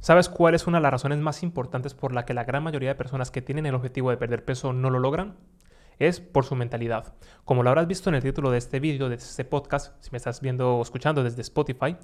¿Sabes 0.00 0.30
cuál 0.30 0.54
es 0.54 0.66
una 0.66 0.78
de 0.78 0.82
las 0.82 0.92
razones 0.92 1.18
más 1.18 1.42
importantes 1.42 1.92
por 1.92 2.14
la 2.14 2.24
que 2.24 2.32
la 2.32 2.44
gran 2.44 2.62
mayoría 2.62 2.88
de 2.88 2.94
personas 2.94 3.30
que 3.30 3.42
tienen 3.42 3.66
el 3.66 3.74
objetivo 3.74 4.08
de 4.08 4.16
perder 4.16 4.46
peso 4.46 4.72
no 4.72 4.88
lo 4.88 4.98
logran? 4.98 5.36
Es 5.98 6.20
por 6.20 6.46
su 6.46 6.54
mentalidad. 6.54 7.12
Como 7.44 7.62
lo 7.62 7.68
habrás 7.68 7.86
visto 7.86 8.08
en 8.08 8.14
el 8.14 8.22
título 8.22 8.50
de 8.50 8.56
este 8.56 8.80
vídeo, 8.80 9.10
de 9.10 9.16
este 9.16 9.44
podcast, 9.44 10.02
si 10.02 10.10
me 10.10 10.16
estás 10.16 10.40
viendo 10.40 10.76
o 10.76 10.82
escuchando 10.82 11.22
desde 11.22 11.42
Spotify, 11.42 11.98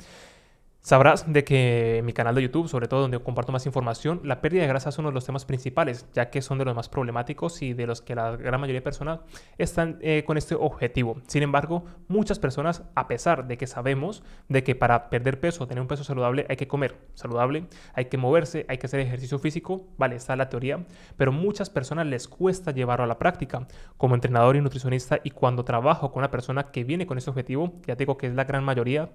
Sabrás 0.86 1.24
de 1.26 1.42
que 1.42 2.00
mi 2.04 2.12
canal 2.12 2.36
de 2.36 2.42
YouTube, 2.42 2.68
sobre 2.68 2.86
todo 2.86 3.00
donde 3.00 3.18
comparto 3.18 3.50
más 3.50 3.66
información, 3.66 4.20
la 4.22 4.40
pérdida 4.40 4.62
de 4.62 4.68
grasa 4.68 4.90
es 4.90 4.98
uno 4.98 5.08
de 5.08 5.14
los 5.14 5.26
temas 5.26 5.44
principales, 5.44 6.06
ya 6.14 6.30
que 6.30 6.40
son 6.42 6.58
de 6.58 6.64
los 6.64 6.76
más 6.76 6.88
problemáticos 6.88 7.60
y 7.62 7.72
de 7.72 7.88
los 7.88 8.02
que 8.02 8.14
la 8.14 8.36
gran 8.36 8.60
mayoría 8.60 8.78
de 8.78 8.84
personas 8.84 9.18
están 9.58 9.98
eh, 10.00 10.22
con 10.24 10.38
este 10.38 10.54
objetivo. 10.54 11.20
Sin 11.26 11.42
embargo, 11.42 11.86
muchas 12.06 12.38
personas, 12.38 12.84
a 12.94 13.08
pesar 13.08 13.48
de 13.48 13.58
que 13.58 13.66
sabemos 13.66 14.22
de 14.48 14.62
que 14.62 14.76
para 14.76 15.10
perder 15.10 15.40
peso, 15.40 15.66
tener 15.66 15.82
un 15.82 15.88
peso 15.88 16.04
saludable, 16.04 16.46
hay 16.48 16.54
que 16.54 16.68
comer 16.68 16.96
saludable, 17.14 17.66
hay 17.92 18.04
que 18.04 18.16
moverse, 18.16 18.64
hay 18.68 18.78
que 18.78 18.86
hacer 18.86 19.00
ejercicio 19.00 19.40
físico, 19.40 19.88
vale, 19.98 20.14
está 20.14 20.36
la 20.36 20.48
teoría, 20.48 20.86
pero 21.16 21.32
muchas 21.32 21.68
personas 21.68 22.06
les 22.06 22.28
cuesta 22.28 22.70
llevarlo 22.70 23.02
a 23.02 23.08
la 23.08 23.18
práctica. 23.18 23.66
Como 23.96 24.14
entrenador 24.14 24.54
y 24.54 24.60
nutricionista 24.60 25.18
y 25.24 25.30
cuando 25.30 25.64
trabajo 25.64 26.12
con 26.12 26.20
una 26.20 26.30
persona 26.30 26.70
que 26.70 26.84
viene 26.84 27.08
con 27.08 27.18
ese 27.18 27.28
objetivo, 27.28 27.72
ya 27.88 27.96
digo 27.96 28.16
que 28.16 28.28
es 28.28 28.36
la 28.36 28.44
gran 28.44 28.62
mayoría, 28.62 29.10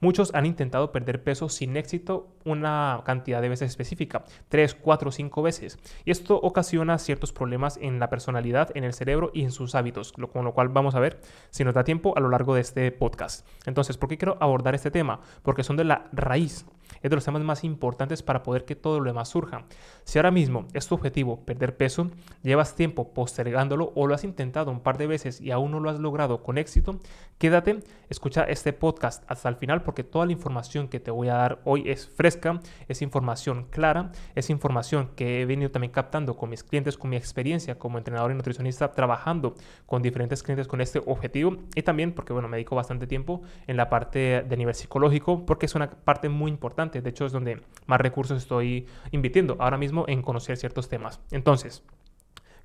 Muchos 0.00 0.34
han 0.34 0.46
intentado 0.46 0.92
perder 0.92 1.22
peso 1.22 1.48
sin 1.48 1.76
éxito 1.76 2.28
una 2.44 3.02
cantidad 3.04 3.42
de 3.42 3.50
veces 3.50 3.70
específica, 3.70 4.24
3, 4.48 4.74
4, 4.74 5.12
5 5.12 5.42
veces. 5.42 5.78
Y 6.06 6.10
esto 6.10 6.40
ocasiona 6.40 6.98
ciertos 6.98 7.32
problemas 7.32 7.78
en 7.82 8.00
la 8.00 8.08
personalidad, 8.08 8.74
en 8.74 8.84
el 8.84 8.94
cerebro 8.94 9.30
y 9.34 9.42
en 9.42 9.50
sus 9.52 9.74
hábitos, 9.74 10.12
con 10.12 10.44
lo 10.44 10.54
cual 10.54 10.70
vamos 10.70 10.94
a 10.94 11.00
ver 11.00 11.20
si 11.50 11.64
nos 11.64 11.74
da 11.74 11.84
tiempo 11.84 12.16
a 12.16 12.20
lo 12.20 12.30
largo 12.30 12.54
de 12.54 12.62
este 12.62 12.90
podcast. 12.92 13.46
Entonces, 13.66 13.98
¿por 13.98 14.08
qué 14.08 14.16
quiero 14.16 14.38
abordar 14.40 14.74
este 14.74 14.90
tema? 14.90 15.20
Porque 15.42 15.64
son 15.64 15.76
de 15.76 15.84
la 15.84 16.08
raíz 16.12 16.64
es 17.02 17.10
de 17.10 17.16
los 17.16 17.24
temas 17.24 17.42
más 17.42 17.64
importantes 17.64 18.22
para 18.22 18.42
poder 18.42 18.64
que 18.64 18.76
todo 18.76 19.00
lo 19.00 19.06
demás 19.06 19.28
surja. 19.28 19.64
Si 20.04 20.18
ahora 20.18 20.30
mismo 20.30 20.66
es 20.72 20.86
tu 20.86 20.94
objetivo 20.94 21.44
perder 21.44 21.76
peso, 21.76 22.10
llevas 22.42 22.74
tiempo 22.74 23.12
postergándolo 23.12 23.92
o 23.94 24.06
lo 24.06 24.14
has 24.14 24.24
intentado 24.24 24.70
un 24.70 24.80
par 24.80 24.98
de 24.98 25.06
veces 25.06 25.40
y 25.40 25.50
aún 25.50 25.70
no 25.70 25.80
lo 25.80 25.90
has 25.90 26.00
logrado 26.00 26.42
con 26.42 26.58
éxito, 26.58 26.98
quédate, 27.38 27.80
escucha 28.08 28.44
este 28.44 28.72
podcast 28.72 29.24
hasta 29.28 29.48
el 29.48 29.56
final 29.56 29.82
porque 29.82 30.04
toda 30.04 30.26
la 30.26 30.32
información 30.32 30.88
que 30.88 31.00
te 31.00 31.10
voy 31.10 31.28
a 31.28 31.34
dar 31.34 31.60
hoy 31.64 31.88
es 31.88 32.08
fresca, 32.08 32.60
es 32.88 33.02
información 33.02 33.66
clara, 33.70 34.12
es 34.34 34.50
información 34.50 35.10
que 35.16 35.42
he 35.42 35.46
venido 35.46 35.70
también 35.70 35.92
captando 35.92 36.36
con 36.36 36.50
mis 36.50 36.64
clientes, 36.64 36.96
con 36.96 37.10
mi 37.10 37.16
experiencia 37.16 37.78
como 37.78 37.98
entrenador 37.98 38.30
y 38.30 38.34
nutricionista 38.34 38.92
trabajando 38.92 39.54
con 39.86 40.02
diferentes 40.02 40.42
clientes 40.42 40.66
con 40.66 40.80
este 40.80 41.00
objetivo 41.06 41.56
y 41.74 41.82
también 41.82 42.12
porque 42.12 42.32
bueno, 42.32 42.48
me 42.48 42.56
dedico 42.56 42.76
bastante 42.76 43.06
tiempo 43.06 43.42
en 43.66 43.76
la 43.76 43.88
parte 43.88 44.42
de 44.42 44.56
nivel 44.56 44.74
psicológico 44.74 45.46
porque 45.46 45.66
es 45.66 45.74
una 45.74 45.90
parte 45.90 46.28
muy 46.28 46.50
importante 46.50 46.79
de 46.88 47.10
hecho, 47.10 47.26
es 47.26 47.32
donde 47.32 47.60
más 47.86 48.00
recursos 48.00 48.38
estoy 48.38 48.86
invirtiendo 49.10 49.56
ahora 49.58 49.78
mismo 49.78 50.04
en 50.08 50.22
conocer 50.22 50.56
ciertos 50.56 50.88
temas. 50.88 51.20
Entonces, 51.30 51.82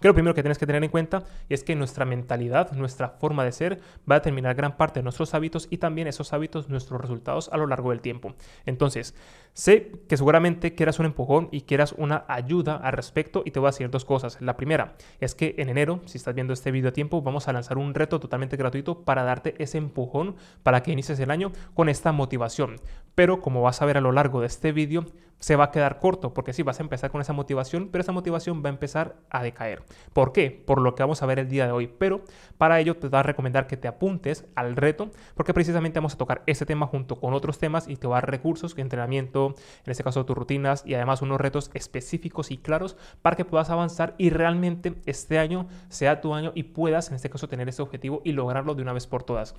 que 0.05 0.09
lo 0.09 0.13
primero 0.13 0.35
que 0.35 0.43
tienes 0.43 0.59
que 0.59 0.67
tener 0.67 0.83
en 0.83 0.91
cuenta 0.91 1.23
es 1.49 1.63
que 1.63 1.75
nuestra 1.75 2.05
mentalidad, 2.05 2.73
nuestra 2.73 3.09
forma 3.09 3.43
de 3.43 3.51
ser, 3.51 3.79
va 4.07 4.17
a 4.17 4.19
determinar 4.19 4.53
gran 4.53 4.77
parte 4.77 4.99
de 4.99 5.03
nuestros 5.03 5.33
hábitos 5.33 5.67
y 5.71 5.79
también 5.79 6.07
esos 6.07 6.31
hábitos, 6.31 6.69
nuestros 6.69 7.01
resultados 7.01 7.49
a 7.51 7.57
lo 7.57 7.65
largo 7.65 7.89
del 7.89 8.01
tiempo. 8.01 8.35
Entonces, 8.67 9.15
sé 9.53 9.93
que 10.07 10.15
seguramente 10.15 10.75
quieras 10.75 10.99
un 10.99 11.07
empujón 11.07 11.49
y 11.51 11.61
quieras 11.61 11.95
una 11.97 12.23
ayuda 12.27 12.75
al 12.75 12.93
respecto 12.93 13.41
y 13.45 13.49
te 13.49 13.59
voy 13.59 13.69
a 13.69 13.71
decir 13.71 13.89
dos 13.89 14.05
cosas. 14.05 14.39
La 14.41 14.55
primera 14.57 14.93
es 15.19 15.33
que 15.33 15.55
en 15.57 15.69
enero, 15.69 16.01
si 16.05 16.19
estás 16.19 16.35
viendo 16.35 16.53
este 16.53 16.69
video 16.69 16.89
a 16.89 16.93
tiempo, 16.93 17.23
vamos 17.23 17.47
a 17.47 17.53
lanzar 17.53 17.79
un 17.79 17.95
reto 17.95 18.19
totalmente 18.19 18.57
gratuito 18.57 19.05
para 19.05 19.23
darte 19.23 19.55
ese 19.57 19.79
empujón 19.79 20.35
para 20.61 20.83
que 20.83 20.91
inicies 20.91 21.19
el 21.19 21.31
año 21.31 21.51
con 21.73 21.89
esta 21.89 22.11
motivación. 22.11 22.75
Pero 23.15 23.41
como 23.41 23.63
vas 23.63 23.81
a 23.81 23.85
ver 23.85 23.97
a 23.97 24.01
lo 24.01 24.11
largo 24.11 24.41
de 24.41 24.47
este 24.47 24.71
video, 24.71 25.03
se 25.39 25.55
va 25.55 25.65
a 25.65 25.71
quedar 25.71 25.99
corto, 25.99 26.33
porque 26.33 26.53
sí, 26.53 26.63
vas 26.63 26.79
a 26.79 26.83
empezar 26.83 27.11
con 27.11 27.21
esa 27.21 27.33
motivación, 27.33 27.89
pero 27.91 28.01
esa 28.01 28.11
motivación 28.11 28.63
va 28.63 28.69
a 28.69 28.73
empezar 28.73 29.15
a 29.29 29.43
decaer. 29.43 29.83
¿Por 30.13 30.31
qué? 30.31 30.63
Por 30.65 30.81
lo 30.81 30.95
que 30.95 31.03
vamos 31.03 31.21
a 31.21 31.25
ver 31.25 31.39
el 31.39 31.49
día 31.49 31.65
de 31.65 31.71
hoy. 31.71 31.87
Pero 31.87 32.23
para 32.57 32.79
ello 32.79 32.97
te 32.97 33.07
voy 33.07 33.19
a 33.19 33.23
recomendar 33.23 33.67
que 33.67 33.77
te 33.77 33.87
apuntes 33.87 34.45
al 34.55 34.75
reto, 34.75 35.11
porque 35.35 35.53
precisamente 35.53 35.99
vamos 35.99 36.13
a 36.13 36.17
tocar 36.17 36.43
ese 36.45 36.65
tema 36.65 36.87
junto 36.87 37.19
con 37.19 37.33
otros 37.33 37.59
temas 37.59 37.87
y 37.87 37.95
te 37.95 38.07
va 38.07 38.17
a 38.17 38.21
dar 38.21 38.31
recursos, 38.31 38.73
entrenamiento, 38.77 39.55
en 39.85 39.91
este 39.91 40.03
caso 40.03 40.25
tus 40.25 40.35
rutinas 40.35 40.83
y 40.85 40.93
además 40.93 41.21
unos 41.21 41.39
retos 41.39 41.71
específicos 41.73 42.51
y 42.51 42.57
claros 42.57 42.97
para 43.21 43.35
que 43.35 43.45
puedas 43.45 43.69
avanzar 43.69 44.15
y 44.17 44.29
realmente 44.29 44.95
este 45.05 45.39
año 45.39 45.67
sea 45.89 46.21
tu 46.21 46.33
año 46.33 46.51
y 46.55 46.63
puedas 46.63 47.09
en 47.09 47.15
este 47.15 47.29
caso 47.29 47.47
tener 47.47 47.69
ese 47.69 47.81
objetivo 47.81 48.21
y 48.23 48.31
lograrlo 48.31 48.75
de 48.75 48.81
una 48.81 48.93
vez 48.93 49.07
por 49.07 49.23
todas. 49.23 49.55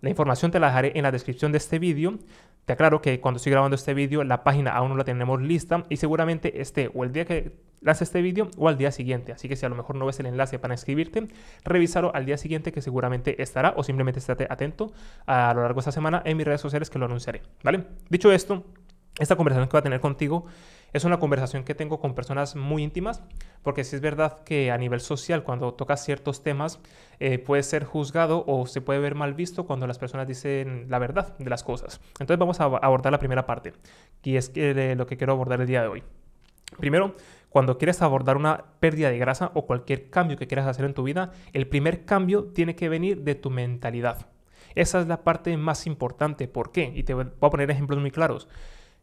La 0.00 0.08
información 0.08 0.50
te 0.50 0.58
la 0.58 0.68
dejaré 0.68 0.92
en 0.94 1.02
la 1.02 1.12
descripción 1.12 1.52
de 1.52 1.58
este 1.58 1.78
vídeo. 1.78 2.18
Te 2.64 2.74
aclaro 2.74 3.02
que 3.02 3.20
cuando 3.20 3.38
estoy 3.38 3.52
grabando 3.52 3.74
este 3.74 3.94
vídeo, 3.94 4.22
la 4.24 4.44
página 4.44 4.72
aún 4.72 4.90
no 4.90 4.96
la 4.96 5.04
tenemos 5.04 5.40
lista 5.40 5.84
y 5.88 5.96
seguramente 5.96 6.60
esté 6.60 6.90
o 6.94 7.04
el 7.04 7.12
día 7.12 7.24
que 7.24 7.56
lance 7.80 8.04
este 8.04 8.22
vídeo 8.22 8.50
o 8.58 8.68
al 8.68 8.76
día 8.76 8.92
siguiente. 8.92 9.32
Así 9.32 9.48
que 9.48 9.56
si 9.56 9.66
a 9.66 9.68
lo 9.68 9.74
mejor 9.74 9.96
no 9.96 10.06
ves 10.06 10.20
el 10.20 10.26
enlace 10.26 10.58
para 10.58 10.74
inscribirte, 10.74 11.28
revísalo 11.64 12.14
al 12.14 12.26
día 12.26 12.36
siguiente 12.36 12.72
que 12.72 12.82
seguramente 12.82 13.42
estará 13.42 13.74
o 13.76 13.82
simplemente 13.82 14.18
estate 14.18 14.46
atento 14.48 14.92
a 15.26 15.52
lo 15.54 15.62
largo 15.62 15.78
de 15.78 15.80
esta 15.80 15.92
semana 15.92 16.22
en 16.24 16.36
mis 16.36 16.46
redes 16.46 16.60
sociales 16.60 16.90
que 16.90 16.98
lo 16.98 17.06
anunciaré. 17.06 17.42
¿Vale? 17.62 17.86
Dicho 18.08 18.30
esto, 18.30 18.64
esta 19.18 19.36
conversación 19.36 19.68
que 19.68 19.72
voy 19.72 19.80
a 19.80 19.82
tener 19.82 20.00
contigo 20.00 20.46
es 20.92 21.04
una 21.04 21.18
conversación 21.18 21.64
que 21.64 21.74
tengo 21.74 22.00
con 22.00 22.14
personas 22.14 22.56
muy 22.56 22.82
íntimas, 22.82 23.22
porque 23.62 23.84
si 23.84 23.96
es 23.96 24.02
verdad 24.02 24.40
que 24.44 24.70
a 24.70 24.78
nivel 24.78 25.00
social, 25.00 25.44
cuando 25.44 25.74
tocas 25.74 26.04
ciertos 26.04 26.42
temas, 26.42 26.80
eh, 27.18 27.38
puede 27.38 27.62
ser 27.62 27.84
juzgado 27.84 28.44
o 28.46 28.66
se 28.66 28.80
puede 28.80 29.00
ver 29.00 29.14
mal 29.14 29.34
visto 29.34 29.66
cuando 29.66 29.86
las 29.86 29.98
personas 29.98 30.26
dicen 30.26 30.86
la 30.88 30.98
verdad 30.98 31.36
de 31.38 31.50
las 31.50 31.62
cosas. 31.62 32.00
Entonces 32.18 32.38
vamos 32.38 32.60
a 32.60 32.64
abordar 32.64 33.12
la 33.12 33.18
primera 33.18 33.46
parte, 33.46 33.72
y 34.22 34.36
es 34.36 34.48
que, 34.48 34.94
lo 34.94 35.06
que 35.06 35.16
quiero 35.16 35.32
abordar 35.32 35.60
el 35.60 35.66
día 35.66 35.82
de 35.82 35.88
hoy. 35.88 36.02
Primero, 36.78 37.14
cuando 37.48 37.78
quieres 37.78 38.00
abordar 38.00 38.36
una 38.36 38.64
pérdida 38.78 39.10
de 39.10 39.18
grasa 39.18 39.50
o 39.54 39.66
cualquier 39.66 40.08
cambio 40.08 40.36
que 40.36 40.46
quieras 40.46 40.66
hacer 40.66 40.84
en 40.84 40.94
tu 40.94 41.02
vida, 41.02 41.32
el 41.52 41.66
primer 41.66 42.04
cambio 42.04 42.44
tiene 42.44 42.76
que 42.76 42.88
venir 42.88 43.22
de 43.22 43.34
tu 43.34 43.50
mentalidad. 43.50 44.28
Esa 44.76 45.00
es 45.00 45.08
la 45.08 45.24
parte 45.24 45.56
más 45.56 45.86
importante. 45.86 46.46
¿Por 46.46 46.70
qué? 46.70 46.92
Y 46.94 47.02
te 47.02 47.14
voy 47.14 47.26
a 47.40 47.50
poner 47.50 47.70
ejemplos 47.70 47.98
muy 47.98 48.12
claros. 48.12 48.48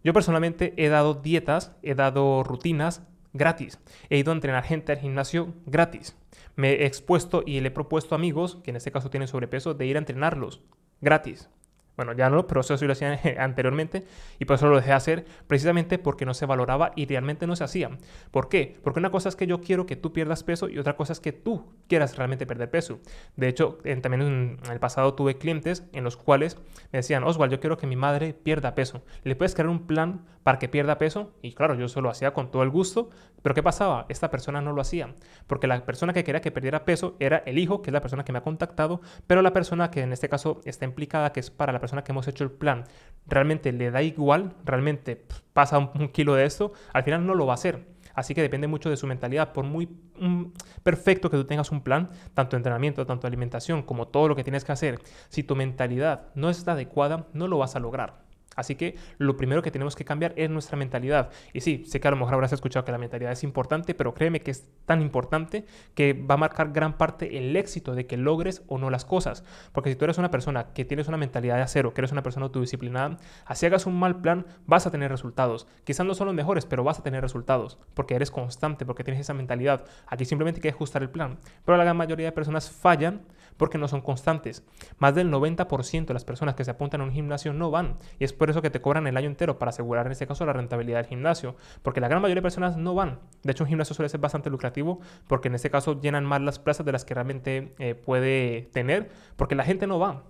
Yo 0.03 0.13
personalmente 0.13 0.73
he 0.77 0.89
dado 0.89 1.15
dietas, 1.15 1.75
he 1.81 1.95
dado 1.95 2.43
rutinas 2.43 3.03
gratis. 3.33 3.79
He 4.09 4.17
ido 4.17 4.31
a 4.31 4.35
entrenar 4.35 4.63
gente 4.63 4.91
al 4.91 4.99
gimnasio 4.99 5.53
gratis. 5.65 6.15
Me 6.55 6.71
he 6.71 6.85
expuesto 6.85 7.43
y 7.45 7.59
le 7.59 7.69
he 7.69 7.71
propuesto 7.71 8.15
a 8.15 8.17
amigos, 8.17 8.57
que 8.63 8.71
en 8.71 8.77
este 8.77 8.91
caso 8.91 9.09
tienen 9.09 9.27
sobrepeso, 9.27 9.73
de 9.73 9.85
ir 9.85 9.95
a 9.95 9.99
entrenarlos 9.99 10.61
gratis. 11.01 11.49
Bueno, 11.97 12.13
ya 12.13 12.29
no, 12.29 12.45
pero 12.45 12.61
eso 12.61 12.77
sí 12.77 12.85
lo 12.85 12.93
hacían 12.93 13.19
anteriormente 13.39 14.05
y 14.39 14.45
por 14.45 14.55
eso 14.55 14.67
lo 14.67 14.77
dejé 14.77 14.93
hacer, 14.93 15.25
precisamente 15.47 15.97
porque 15.97 16.25
no 16.25 16.33
se 16.33 16.45
valoraba 16.45 16.93
y 16.95 17.07
realmente 17.07 17.47
no 17.47 17.55
se 17.55 17.63
hacía. 17.63 17.89
¿Por 18.31 18.49
qué? 18.49 18.77
Porque 18.83 18.99
una 18.99 19.09
cosa 19.09 19.29
es 19.29 19.35
que 19.35 19.47
yo 19.47 19.61
quiero 19.61 19.87
que 19.87 19.95
tú 19.95 20.13
pierdas 20.13 20.43
peso 20.43 20.69
y 20.69 20.77
otra 20.77 20.95
cosa 20.95 21.13
es 21.13 21.19
que 21.19 21.33
tú 21.33 21.65
quieras 21.87 22.15
realmente 22.15 22.45
perder 22.45 22.69
peso. 22.69 22.99
De 23.35 23.47
hecho, 23.47 23.79
también 24.01 24.21
en 24.21 24.71
el 24.71 24.79
pasado 24.79 25.15
tuve 25.15 25.37
clientes 25.37 25.83
en 25.91 26.03
los 26.03 26.17
cuales 26.17 26.57
me 26.91 26.99
decían, 26.99 27.23
Oswald, 27.23 27.51
yo 27.51 27.59
quiero 27.59 27.77
que 27.77 27.87
mi 27.87 27.95
madre 27.95 28.33
pierda 28.33 28.75
peso. 28.75 29.01
¿Le 29.23 29.35
puedes 29.35 29.55
crear 29.55 29.69
un 29.69 29.87
plan 29.87 30.25
para 30.43 30.59
que 30.59 30.69
pierda 30.69 30.99
peso? 30.99 31.33
Y 31.41 31.53
claro, 31.53 31.73
yo 31.73 31.85
eso 31.85 32.01
lo 32.01 32.09
hacía 32.09 32.31
con 32.31 32.51
todo 32.51 32.61
el 32.61 32.69
gusto, 32.69 33.09
pero 33.41 33.55
¿qué 33.55 33.63
pasaba? 33.63 34.05
Esta 34.09 34.29
persona 34.29 34.61
no 34.61 34.73
lo 34.73 34.81
hacía, 34.81 35.15
porque 35.47 35.67
la 35.67 35.83
persona 35.85 36.13
que 36.13 36.23
quería 36.23 36.41
que 36.41 36.51
perdiera 36.51 36.85
peso 36.85 37.15
era 37.19 37.37
el 37.45 37.57
hijo, 37.57 37.81
que 37.81 37.89
es 37.89 37.93
la 37.93 38.01
persona 38.01 38.23
que 38.23 38.31
me 38.31 38.39
ha 38.39 38.43
contactado, 38.43 39.01
pero 39.25 39.41
la 39.41 39.53
persona 39.53 39.89
que 39.89 40.01
en 40.01 40.13
este 40.13 40.29
caso 40.29 40.61
está 40.65 40.85
implicada, 40.85 41.31
que 41.31 41.39
es 41.39 41.49
para 41.49 41.71
la 41.71 41.79
persona 41.79 41.86
persona 41.87 42.03
que 42.03 42.11
hemos 42.11 42.27
hecho 42.27 42.43
el 42.43 42.51
plan 42.51 42.85
realmente 43.27 43.71
le 43.71 43.91
da 43.91 44.01
igual, 44.01 44.53
realmente 44.65 45.25
pasa 45.53 45.77
un, 45.77 46.09
kilo 46.09 46.35
de 46.35 46.45
esto, 46.45 46.73
al 46.93 47.03
final 47.03 47.25
no 47.25 47.35
lo 47.35 47.45
va 47.45 47.53
a 47.53 47.55
hacer. 47.55 47.97
Así 48.13 48.33
que 48.33 48.41
depende 48.41 48.67
mucho 48.67 48.89
de 48.89 48.97
su 48.97 49.05
mentalidad. 49.05 49.53
Por 49.53 49.63
muy 49.63 49.87
mm, 50.19 50.45
perfecto 50.81 51.29
que 51.29 51.37
tú 51.37 51.45
tengas 51.45 51.71
un 51.71 51.81
plan, 51.81 52.09
tanto 52.33 52.57
entrenamiento, 52.57 53.05
tanto 53.05 53.27
alimentación, 53.27 53.83
como 53.83 54.07
todo 54.07 54.27
lo 54.27 54.35
que 54.35 54.43
tienes 54.43 54.63
que 54.63 54.71
hacer, 54.71 54.99
si 55.29 55.43
tu 55.43 55.55
mentalidad 55.55 56.29
no 56.33 56.49
está 56.49 56.71
adecuada, 56.71 57.27
no 57.33 57.47
lo 57.47 57.59
vas 57.59 57.75
a 57.75 57.79
lograr. 57.79 58.26
Así 58.57 58.75
que 58.75 58.95
lo 59.19 59.37
primero 59.37 59.61
que 59.61 59.71
tenemos 59.71 59.95
que 59.95 60.03
cambiar 60.03 60.33
es 60.35 60.49
nuestra 60.49 60.75
mentalidad. 60.75 61.29
Y 61.53 61.61
sí, 61.61 61.83
sé 61.85 62.01
que 62.01 62.07
a 62.07 62.11
lo 62.11 62.17
mejor 62.17 62.33
habrás 62.33 62.51
escuchado 62.51 62.83
que 62.83 62.91
la 62.91 62.97
mentalidad 62.97 63.31
es 63.31 63.43
importante, 63.43 63.93
pero 63.93 64.13
créeme 64.13 64.41
que 64.41 64.51
es 64.51 64.67
tan 64.85 65.01
importante 65.01 65.65
que 65.93 66.13
va 66.13 66.33
a 66.33 66.37
marcar 66.37 66.73
gran 66.73 66.97
parte 66.97 67.37
el 67.37 67.55
éxito 67.55 67.93
de 67.95 68.07
que 68.07 68.17
logres 68.17 68.63
o 68.67 68.79
no 68.79 68.89
las 68.89 69.05
cosas. 69.05 69.43
Porque 69.71 69.91
si 69.91 69.95
tú 69.95 70.05
eres 70.05 70.17
una 70.17 70.31
persona 70.31 70.73
que 70.73 70.85
tienes 70.85 71.07
una 71.07 71.17
mentalidad 71.17 71.55
de 71.55 71.61
acero, 71.61 71.93
que 71.93 72.01
eres 72.01 72.11
una 72.11 72.23
persona 72.23 72.47
autodisciplinada, 72.47 73.17
así 73.45 73.67
hagas 73.67 73.85
un 73.85 73.97
mal 73.97 74.21
plan, 74.21 74.47
vas 74.65 74.87
a 74.87 74.91
tener 74.91 75.11
resultados. 75.11 75.67
Quizás 75.83 76.05
no 76.05 76.15
son 76.15 76.25
los 76.25 76.35
mejores, 76.35 76.65
pero 76.65 76.83
vas 76.83 76.99
a 76.99 77.03
tener 77.03 77.21
resultados. 77.21 77.77
Porque 77.93 78.15
eres 78.15 78.31
constante, 78.31 78.85
porque 78.85 79.03
tienes 79.03 79.21
esa 79.21 79.35
mentalidad. 79.35 79.85
Aquí 80.07 80.25
simplemente 80.25 80.57
hay 80.57 80.63
que 80.63 80.69
ajustar 80.69 81.03
el 81.03 81.11
plan. 81.11 81.37
Pero 81.63 81.77
la 81.77 81.83
gran 81.83 81.95
mayoría 81.95 82.25
de 82.25 82.31
personas 82.31 82.71
fallan 82.71 83.21
porque 83.57 83.77
no 83.77 83.87
son 83.87 84.01
constantes. 84.01 84.63
Más 84.97 85.15
del 85.15 85.31
90% 85.31 86.05
de 86.05 86.13
las 86.13 86.23
personas 86.23 86.55
que 86.55 86.63
se 86.63 86.71
apuntan 86.71 87.01
a 87.01 87.03
un 87.03 87.11
gimnasio 87.11 87.53
no 87.53 87.71
van. 87.71 87.95
Y 88.19 88.23
es 88.23 88.33
por 88.33 88.49
eso 88.49 88.61
que 88.61 88.69
te 88.69 88.81
cobran 88.81 89.07
el 89.07 89.17
año 89.17 89.27
entero 89.27 89.59
para 89.59 89.69
asegurar 89.69 90.05
en 90.05 90.11
este 90.11 90.27
caso 90.27 90.45
la 90.45 90.53
rentabilidad 90.53 90.99
del 90.99 91.07
gimnasio. 91.07 91.55
Porque 91.81 91.99
la 91.99 92.07
gran 92.07 92.21
mayoría 92.21 92.39
de 92.39 92.43
personas 92.43 92.77
no 92.77 92.95
van. 92.95 93.19
De 93.43 93.51
hecho, 93.51 93.63
un 93.63 93.69
gimnasio 93.69 93.95
suele 93.95 94.09
ser 94.09 94.19
bastante 94.19 94.49
lucrativo 94.49 94.99
porque 95.27 95.47
en 95.47 95.55
este 95.55 95.69
caso 95.69 95.99
llenan 95.99 96.25
más 96.25 96.41
las 96.41 96.59
plazas 96.59 96.85
de 96.85 96.91
las 96.91 97.05
que 97.05 97.13
realmente 97.13 97.75
eh, 97.79 97.95
puede 97.95 98.69
tener. 98.73 99.09
Porque 99.35 99.55
la 99.55 99.63
gente 99.63 99.87
no 99.87 99.99
va. 99.99 100.23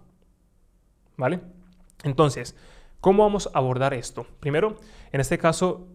¿Vale? 1.17 1.41
Entonces, 2.03 2.55
¿cómo 3.01 3.23
vamos 3.23 3.49
a 3.53 3.57
abordar 3.57 3.93
esto? 3.93 4.25
Primero, 4.39 4.77
en 5.11 5.19
este 5.19 5.37
caso, 5.37 5.87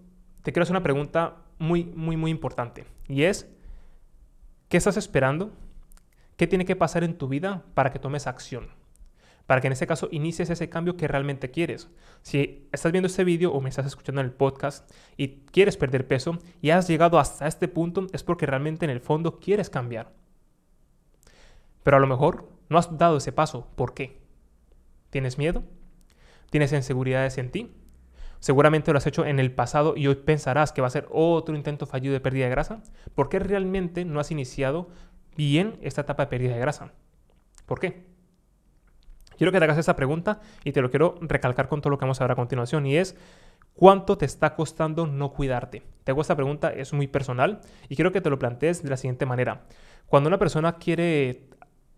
te 0.43 0.53
quiero 0.53 0.65
hacer 0.65 0.75
una 0.75 0.83
pregunta 0.83 1.37
muy, 1.59 1.85
muy, 1.85 2.17
muy 2.17 2.31
importante. 2.31 2.85
Y 3.09 3.23
es, 3.23 3.49
¿qué 4.69 4.77
estás 4.77 4.97
esperando? 4.97 5.53
¿Qué 6.43 6.49
tiene 6.49 6.65
que 6.65 6.75
pasar 6.75 7.05
en 7.05 7.19
tu 7.19 7.29
vida 7.29 7.63
para 7.75 7.93
que 7.93 8.01
tomes 8.01 8.27
acción? 8.27 8.67
Para 9.47 9.61
que 9.61 9.69
en 9.69 9.75
este 9.75 9.87
caso 9.87 10.09
inicies 10.11 10.51
ese 10.51 10.69
cambio 10.69 10.97
que 10.97 11.07
realmente 11.07 11.53
quieres. 11.53 11.89
Si 12.23 12.69
estás 12.73 12.91
viendo 12.91 13.07
este 13.07 13.23
vídeo 13.23 13.53
o 13.53 13.61
me 13.61 13.69
estás 13.69 13.87
escuchando 13.87 14.21
en 14.21 14.27
el 14.27 14.33
podcast 14.33 14.91
y 15.17 15.45
quieres 15.53 15.77
perder 15.77 16.09
peso 16.09 16.41
y 16.61 16.71
has 16.71 16.89
llegado 16.89 17.21
hasta 17.21 17.47
este 17.47 17.69
punto, 17.69 18.09
es 18.13 18.25
porque 18.25 18.47
realmente 18.47 18.85
en 18.85 18.91
el 18.91 18.99
fondo 18.99 19.39
quieres 19.39 19.71
cambiar. 19.71 20.15
Pero 21.85 21.99
a 21.99 22.01
lo 22.01 22.09
mejor 22.09 22.49
no 22.69 22.77
has 22.77 22.99
dado 22.99 23.19
ese 23.19 23.31
paso. 23.31 23.69
¿Por 23.77 23.95
qué? 23.95 24.21
¿Tienes 25.11 25.39
miedo? 25.39 25.63
¿Tienes 26.51 26.73
inseguridades 26.73 27.39
en 27.39 27.53
ti? 27.53 27.71
Seguramente 28.41 28.91
lo 28.91 28.99
has 28.99 29.07
hecho 29.07 29.25
en 29.25 29.39
el 29.39 29.55
pasado 29.55 29.95
y 29.97 30.09
hoy 30.09 30.17
pensarás 30.17 30.73
que 30.73 30.81
va 30.81 30.89
a 30.89 30.91
ser 30.91 31.07
otro 31.13 31.55
intento 31.55 31.87
fallido 31.87 32.13
de 32.13 32.19
pérdida 32.19 32.47
de 32.47 32.51
grasa. 32.51 32.83
¿Por 33.15 33.29
qué 33.29 33.39
realmente 33.39 34.05
no 34.05 34.19
has 34.19 34.33
iniciado 34.33 34.89
bien 35.37 35.79
esta 35.83 36.03
etapa 36.03 36.25
de 36.25 36.31
pérdida 36.31 36.55
de 36.55 36.61
grasa? 36.61 36.93
¿Por 37.67 37.81
qué? 37.81 38.07
Quiero 39.37 39.53
que 39.53 39.59
te 39.59 39.65
hagas 39.65 39.79
esa 39.79 39.97
pregunta 39.97 40.41
y 40.65 40.73
te 40.73 40.81
lo 40.81 40.91
quiero 40.91 41.17
recalcar 41.21 41.69
con 41.69 41.81
todo 41.81 41.91
lo 41.91 41.99
que 41.99 42.05
vamos 42.05 42.21
a 42.21 42.25
ver 42.25 42.33
a 42.33 42.37
continuación 42.37 42.87
y 42.87 42.97
es 42.97 43.17
¿cuánto 43.75 44.17
te 44.19 44.27
está 44.27 44.55
costando 44.55 45.07
no 45.07 45.33
cuidarte? 45.33 45.83
Te 46.05 46.13
hago 46.13 46.21
esta 46.21 46.37
pregunta, 46.37 46.71
es 46.71 46.93
muy 46.93 47.07
personal 47.07 47.61
y 47.89 47.97
quiero 47.97 48.13
que 48.13 48.21
te 48.21 48.31
lo 48.31 48.39
plantees 48.39 48.83
de 48.83 48.91
la 48.91 48.97
siguiente 48.97 49.27
manera. 49.27 49.63
Cuando 50.07 50.29
una 50.29 50.39
persona 50.39 50.77
quiere, 50.77 51.49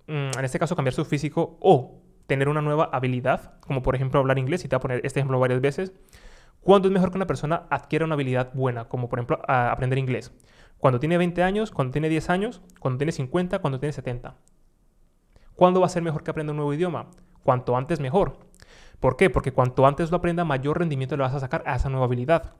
mm, 0.06 0.38
en 0.38 0.44
este 0.44 0.58
caso, 0.58 0.76
cambiar 0.76 0.94
su 0.94 1.04
físico 1.04 1.58
o 1.60 2.00
tener 2.26 2.48
una 2.48 2.62
nueva 2.62 2.88
habilidad, 2.92 3.58
como 3.60 3.82
por 3.82 3.94
ejemplo 3.94 4.20
hablar 4.20 4.38
inglés, 4.38 4.64
y 4.64 4.68
te 4.68 4.76
voy 4.76 4.78
a 4.78 4.82
poner 4.82 5.00
este 5.04 5.20
ejemplo 5.20 5.38
varias 5.38 5.60
veces, 5.60 5.92
¿cuándo 6.60 6.88
es 6.88 6.94
mejor 6.94 7.10
que 7.10 7.18
una 7.18 7.26
persona 7.26 7.64
adquiera 7.70 8.04
una 8.04 8.14
habilidad 8.14 8.52
buena, 8.54 8.88
como 8.88 9.08
por 9.08 9.18
ejemplo 9.18 9.40
aprender 9.46 9.98
inglés? 9.98 10.32
Cuando 10.78 11.00
tiene 11.00 11.18
20 11.18 11.42
años, 11.42 11.70
cuando 11.70 11.92
tiene 11.92 12.08
10 12.08 12.30
años, 12.30 12.62
cuando 12.78 12.98
tiene 12.98 13.12
50, 13.12 13.58
cuando 13.60 13.80
tiene 13.80 13.92
70. 13.92 14.36
¿Cuándo 15.54 15.80
va 15.80 15.86
a 15.86 15.90
ser 15.90 16.02
mejor 16.02 16.22
que 16.22 16.30
aprenda 16.30 16.50
un 16.52 16.56
nuevo 16.56 16.74
idioma? 16.74 17.10
Cuanto 17.42 17.76
antes 17.76 18.00
mejor. 18.00 18.38
¿Por 19.00 19.16
qué? 19.16 19.30
Porque 19.30 19.52
cuanto 19.52 19.86
antes 19.86 20.10
lo 20.10 20.16
aprenda, 20.16 20.44
mayor 20.44 20.78
rendimiento 20.78 21.16
le 21.16 21.22
vas 21.22 21.34
a 21.34 21.40
sacar 21.40 21.62
a 21.66 21.76
esa 21.76 21.88
nueva 21.88 22.06
habilidad. 22.06 22.54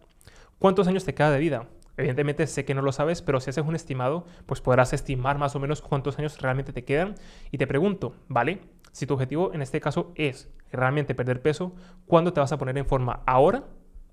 ¿Cuántos 0.59 0.87
años 0.87 1.05
te 1.05 1.15
queda 1.15 1.31
de 1.31 1.39
vida? 1.39 1.67
Evidentemente 1.97 2.47
sé 2.47 2.65
que 2.65 2.75
no 2.75 2.83
lo 2.83 2.93
sabes, 2.93 3.23
pero 3.23 3.41
si 3.41 3.51
haces 3.51 3.65
un 3.65 3.75
estimado, 3.77 4.25
pues 4.47 4.61
podrás 4.61 4.93
estimar 4.93 5.39
más 5.39 5.55
o 5.55 5.61
menos 5.61 5.81
cuántos 5.81 6.19
años 6.19 6.41
realmente 6.41 6.73
te 6.73 6.85
quedan. 6.85 7.15
Y 7.51 7.59
te 7.59 7.67
pregunto, 7.67 8.15
¿vale? 8.29 8.61
Si 8.93 9.07
tu 9.07 9.15
objetivo 9.15 9.53
en 9.55 9.63
este 9.63 9.81
caso 9.81 10.13
es 10.15 10.51
realmente 10.73 11.15
perder 11.15 11.43
peso, 11.43 11.75
¿cuándo 12.07 12.33
te 12.33 12.41
vas 12.41 12.53
a 12.53 12.59
poner 12.59 12.77
en 12.79 12.87
forma? 12.87 13.23
¿Ahora? 13.27 13.65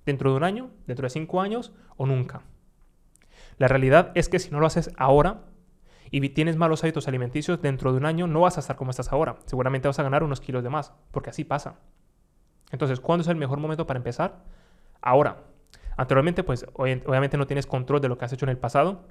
¿Dentro 0.06 0.32
de 0.32 0.38
un 0.38 0.44
año? 0.44 0.72
¿Dentro 0.88 1.06
de 1.06 1.10
cinco 1.10 1.42
años? 1.42 1.72
¿O 1.98 2.06
nunca? 2.06 2.42
La 3.58 3.68
realidad 3.68 4.12
es 4.16 4.30
que 4.30 4.40
si 4.40 4.52
no 4.52 4.60
lo 4.60 4.68
haces 4.68 4.92
ahora, 4.98 5.42
y 6.12 6.28
tienes 6.30 6.58
malos 6.58 6.84
hábitos 6.84 7.08
alimenticios, 7.08 7.62
dentro 7.62 7.92
de 7.92 7.98
un 7.98 8.06
año 8.06 8.28
no 8.28 8.42
vas 8.42 8.58
a 8.58 8.60
estar 8.60 8.76
como 8.76 8.92
estás 8.92 9.14
ahora. 9.14 9.38
Seguramente 9.46 9.88
vas 9.88 9.98
a 9.98 10.04
ganar 10.04 10.24
unos 10.24 10.42
kilos 10.42 10.62
de 10.62 10.70
más, 10.70 10.94
porque 11.12 11.30
así 11.30 11.46
pasa. 11.46 11.80
Entonces, 12.72 13.00
¿cuándo 13.00 13.22
es 13.22 13.28
el 13.30 13.38
mejor 13.38 13.60
momento 13.60 13.88
para 13.88 13.98
empezar? 13.98 14.44
Ahora. 15.02 15.46
Anteriormente, 15.98 16.44
pues 16.44 16.66
obviamente 16.74 17.38
no 17.38 17.48
tienes 17.48 17.68
control 17.68 18.02
de 18.02 18.10
lo 18.10 18.18
que 18.18 18.26
has 18.26 18.34
hecho 18.34 18.46
en 18.46 18.50
el 18.50 18.58
pasado, 18.58 19.04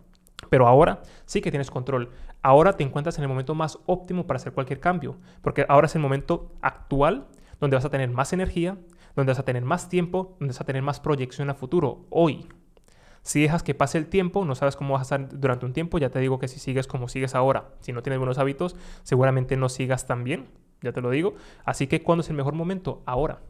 pero 0.49 0.67
ahora 0.67 1.03
sí 1.25 1.41
que 1.41 1.51
tienes 1.51 1.71
control. 1.71 2.11
Ahora 2.43 2.75
te 2.75 2.83
encuentras 2.83 3.17
en 3.19 3.25
el 3.25 3.29
momento 3.29 3.55
más 3.55 3.79
óptimo 3.87 4.27
para 4.27 4.39
hacer 4.39 4.53
cualquier 4.53 4.81
cambio, 4.81 5.19
porque 5.43 5.67
ahora 5.69 5.87
es 5.87 5.95
el 5.95 6.01
momento 6.01 6.53
actual 6.63 7.29
donde 7.61 7.77
vas 7.77 7.85
a 7.85 7.91
tener 7.91 8.11
más 8.11 8.33
energía, 8.33 8.79
donde 9.15 9.31
vas 9.31 9.39
a 9.39 9.45
tener 9.45 9.63
más 9.63 9.89
tiempo, 9.89 10.37
donde 10.41 10.53
vas 10.53 10.61
a 10.61 10.65
tener 10.65 10.83
más 10.83 11.01
proyección 11.01 11.51
a 11.51 11.55
futuro, 11.55 12.07
hoy. 12.11 12.49
Si 13.23 13.43
dejas 13.43 13.63
que 13.63 13.75
pase 13.75 13.99
el 13.99 14.07
tiempo, 14.07 14.45
no 14.45 14.55
sabes 14.55 14.77
cómo 14.77 14.95
vas 14.95 15.13
a 15.13 15.17
estar 15.17 15.39
durante 15.39 15.67
un 15.67 15.73
tiempo, 15.73 15.99
ya 15.99 16.11
te 16.11 16.19
digo 16.19 16.39
que 16.39 16.49
si 16.49 16.59
sigues 16.59 16.87
como 16.87 17.09
sigues 17.09 17.35
ahora, 17.35 17.71
si 17.81 17.93
no 17.93 18.03
tienes 18.03 18.19
buenos 18.19 18.39
hábitos, 18.39 18.77
seguramente 19.03 19.57
no 19.57 19.69
sigas 19.69 20.07
tan 20.07 20.25
bien, 20.25 20.49
ya 20.83 20.93
te 20.93 21.01
lo 21.01 21.11
digo. 21.11 21.35
Así 21.65 21.87
que 21.87 22.03
¿cuándo 22.03 22.23
es 22.23 22.31
el 22.31 22.37
mejor 22.37 22.55
momento? 22.55 23.03
Ahora. 23.07 23.41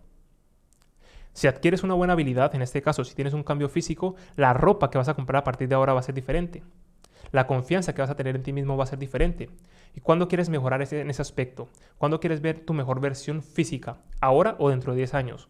Si 1.32 1.46
adquieres 1.46 1.84
una 1.84 1.94
buena 1.94 2.14
habilidad, 2.14 2.54
en 2.56 2.62
este 2.62 2.82
caso 2.82 3.04
si 3.04 3.14
tienes 3.14 3.34
un 3.34 3.44
cambio 3.44 3.68
físico, 3.68 4.16
la 4.34 4.52
ropa 4.52 4.90
que 4.90 4.98
vas 4.98 5.08
a 5.08 5.14
comprar 5.14 5.40
a 5.40 5.44
partir 5.44 5.68
de 5.68 5.76
ahora 5.76 5.94
va 5.94 6.00
a 6.00 6.02
ser 6.04 6.14
diferente. 6.14 6.64
La 7.30 7.46
confianza 7.46 7.94
que 7.94 8.02
vas 8.02 8.10
a 8.10 8.16
tener 8.16 8.34
en 8.34 8.42
ti 8.42 8.52
mismo 8.52 8.76
va 8.76 8.84
a 8.84 8.88
ser 8.88 8.98
diferente. 8.98 9.48
¿Y 9.94 10.00
cuándo 10.00 10.26
quieres 10.26 10.48
mejorar 10.48 10.82
ese, 10.82 11.00
en 11.00 11.10
ese 11.10 11.22
aspecto? 11.22 11.68
¿Cuándo 11.98 12.18
quieres 12.18 12.40
ver 12.40 12.58
tu 12.58 12.74
mejor 12.74 13.00
versión 13.00 13.42
física? 13.42 13.98
¿Ahora 14.20 14.56
o 14.58 14.70
dentro 14.70 14.92
de 14.92 14.98
10 14.98 15.14
años? 15.14 15.48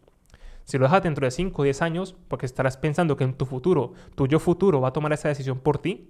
Si 0.63 0.77
lo 0.77 0.85
dejas 0.85 1.03
dentro 1.03 1.25
de 1.25 1.31
5 1.31 1.61
o 1.61 1.65
10 1.65 1.81
años, 1.81 2.15
porque 2.27 2.45
estarás 2.45 2.77
pensando 2.77 3.17
que 3.17 3.23
en 3.23 3.33
tu 3.33 3.45
futuro, 3.45 3.93
tu 4.15 4.27
yo 4.27 4.39
futuro 4.39 4.81
va 4.81 4.89
a 4.89 4.93
tomar 4.93 5.13
esa 5.13 5.27
decisión 5.27 5.59
por 5.59 5.77
ti, 5.79 6.09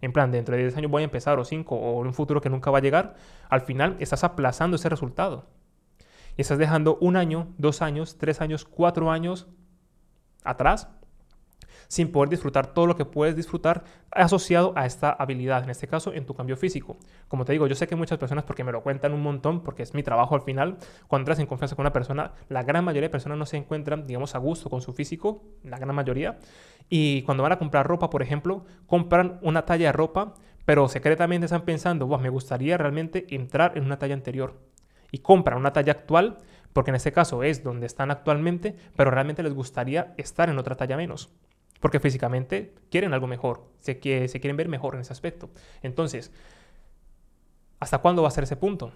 en 0.00 0.12
plan, 0.12 0.30
dentro 0.30 0.56
de 0.56 0.62
10 0.62 0.76
años 0.76 0.90
voy 0.90 1.02
a 1.02 1.04
empezar, 1.04 1.38
o 1.38 1.44
5, 1.44 1.74
o 1.74 2.00
un 2.00 2.14
futuro 2.14 2.40
que 2.40 2.50
nunca 2.50 2.70
va 2.70 2.78
a 2.78 2.82
llegar, 2.82 3.16
al 3.48 3.62
final 3.62 3.96
estás 3.98 4.24
aplazando 4.24 4.76
ese 4.76 4.88
resultado. 4.88 5.46
Y 6.36 6.42
estás 6.42 6.58
dejando 6.58 6.98
un 7.00 7.16
año, 7.16 7.48
dos 7.58 7.82
años, 7.82 8.16
tres 8.16 8.40
años, 8.40 8.64
cuatro 8.64 9.10
años 9.10 9.48
atrás 10.44 10.88
sin 11.88 12.12
poder 12.12 12.28
disfrutar 12.28 12.68
todo 12.68 12.86
lo 12.86 12.96
que 12.96 13.04
puedes 13.04 13.34
disfrutar 13.34 13.84
asociado 14.10 14.72
a 14.76 14.86
esta 14.86 15.10
habilidad, 15.10 15.64
en 15.64 15.70
este 15.70 15.88
caso 15.88 16.12
en 16.12 16.26
tu 16.26 16.34
cambio 16.34 16.56
físico. 16.56 16.98
Como 17.26 17.44
te 17.44 17.52
digo, 17.52 17.66
yo 17.66 17.74
sé 17.74 17.86
que 17.86 17.96
muchas 17.96 18.18
personas, 18.18 18.44
porque 18.44 18.62
me 18.62 18.72
lo 18.72 18.82
cuentan 18.82 19.12
un 19.12 19.22
montón, 19.22 19.62
porque 19.62 19.82
es 19.82 19.94
mi 19.94 20.02
trabajo 20.02 20.34
al 20.34 20.42
final, 20.42 20.76
cuando 21.08 21.22
entras 21.22 21.38
en 21.40 21.46
confianza 21.46 21.74
con 21.74 21.82
una 21.82 21.92
persona, 21.92 22.32
la 22.48 22.62
gran 22.62 22.84
mayoría 22.84 23.08
de 23.08 23.10
personas 23.10 23.38
no 23.38 23.46
se 23.46 23.56
encuentran, 23.56 24.06
digamos, 24.06 24.34
a 24.34 24.38
gusto 24.38 24.70
con 24.70 24.82
su 24.82 24.92
físico, 24.92 25.42
la 25.64 25.78
gran 25.78 25.94
mayoría, 25.94 26.38
y 26.88 27.22
cuando 27.22 27.42
van 27.42 27.52
a 27.52 27.58
comprar 27.58 27.86
ropa, 27.86 28.10
por 28.10 28.22
ejemplo, 28.22 28.64
compran 28.86 29.38
una 29.42 29.64
talla 29.64 29.86
de 29.86 29.92
ropa, 29.92 30.34
pero 30.64 30.88
secretamente 30.88 31.46
están 31.46 31.62
pensando, 31.62 32.06
me 32.18 32.28
gustaría 32.28 32.76
realmente 32.76 33.26
entrar 33.34 33.76
en 33.76 33.84
una 33.84 33.98
talla 33.98 34.14
anterior. 34.14 34.60
Y 35.10 35.18
compran 35.20 35.58
una 35.58 35.72
talla 35.72 35.92
actual, 35.92 36.36
porque 36.74 36.90
en 36.90 36.96
este 36.96 37.12
caso 37.12 37.42
es 37.42 37.64
donde 37.64 37.86
están 37.86 38.10
actualmente, 38.10 38.76
pero 38.94 39.10
realmente 39.10 39.42
les 39.42 39.54
gustaría 39.54 40.12
estar 40.18 40.50
en 40.50 40.58
otra 40.58 40.76
talla 40.76 40.98
menos 40.98 41.30
porque 41.80 42.00
físicamente 42.00 42.74
quieren 42.90 43.14
algo 43.14 43.26
mejor, 43.26 43.70
se, 43.78 43.94
se 44.28 44.40
quieren 44.40 44.56
ver 44.56 44.68
mejor 44.68 44.94
en 44.94 45.00
ese 45.02 45.12
aspecto. 45.12 45.50
Entonces, 45.82 46.32
¿hasta 47.80 47.98
cuándo 47.98 48.22
va 48.22 48.28
a 48.28 48.32
ser 48.32 48.44
ese 48.44 48.56
punto? 48.56 48.92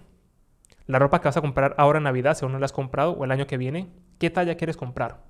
La 0.85 0.99
ropa 0.99 1.21
que 1.21 1.27
vas 1.27 1.37
a 1.37 1.41
comprar 1.41 1.75
ahora 1.77 1.97
en 1.97 2.03
Navidad, 2.03 2.35
si 2.35 2.43
aún 2.43 2.51
no 2.51 2.59
la 2.59 2.65
has 2.65 2.73
comprado, 2.73 3.11
o 3.11 3.23
el 3.23 3.31
año 3.31 3.47
que 3.47 3.57
viene, 3.57 3.89
¿qué 4.19 4.29
talla 4.29 4.57
quieres 4.57 4.75
comprar? 4.75 5.23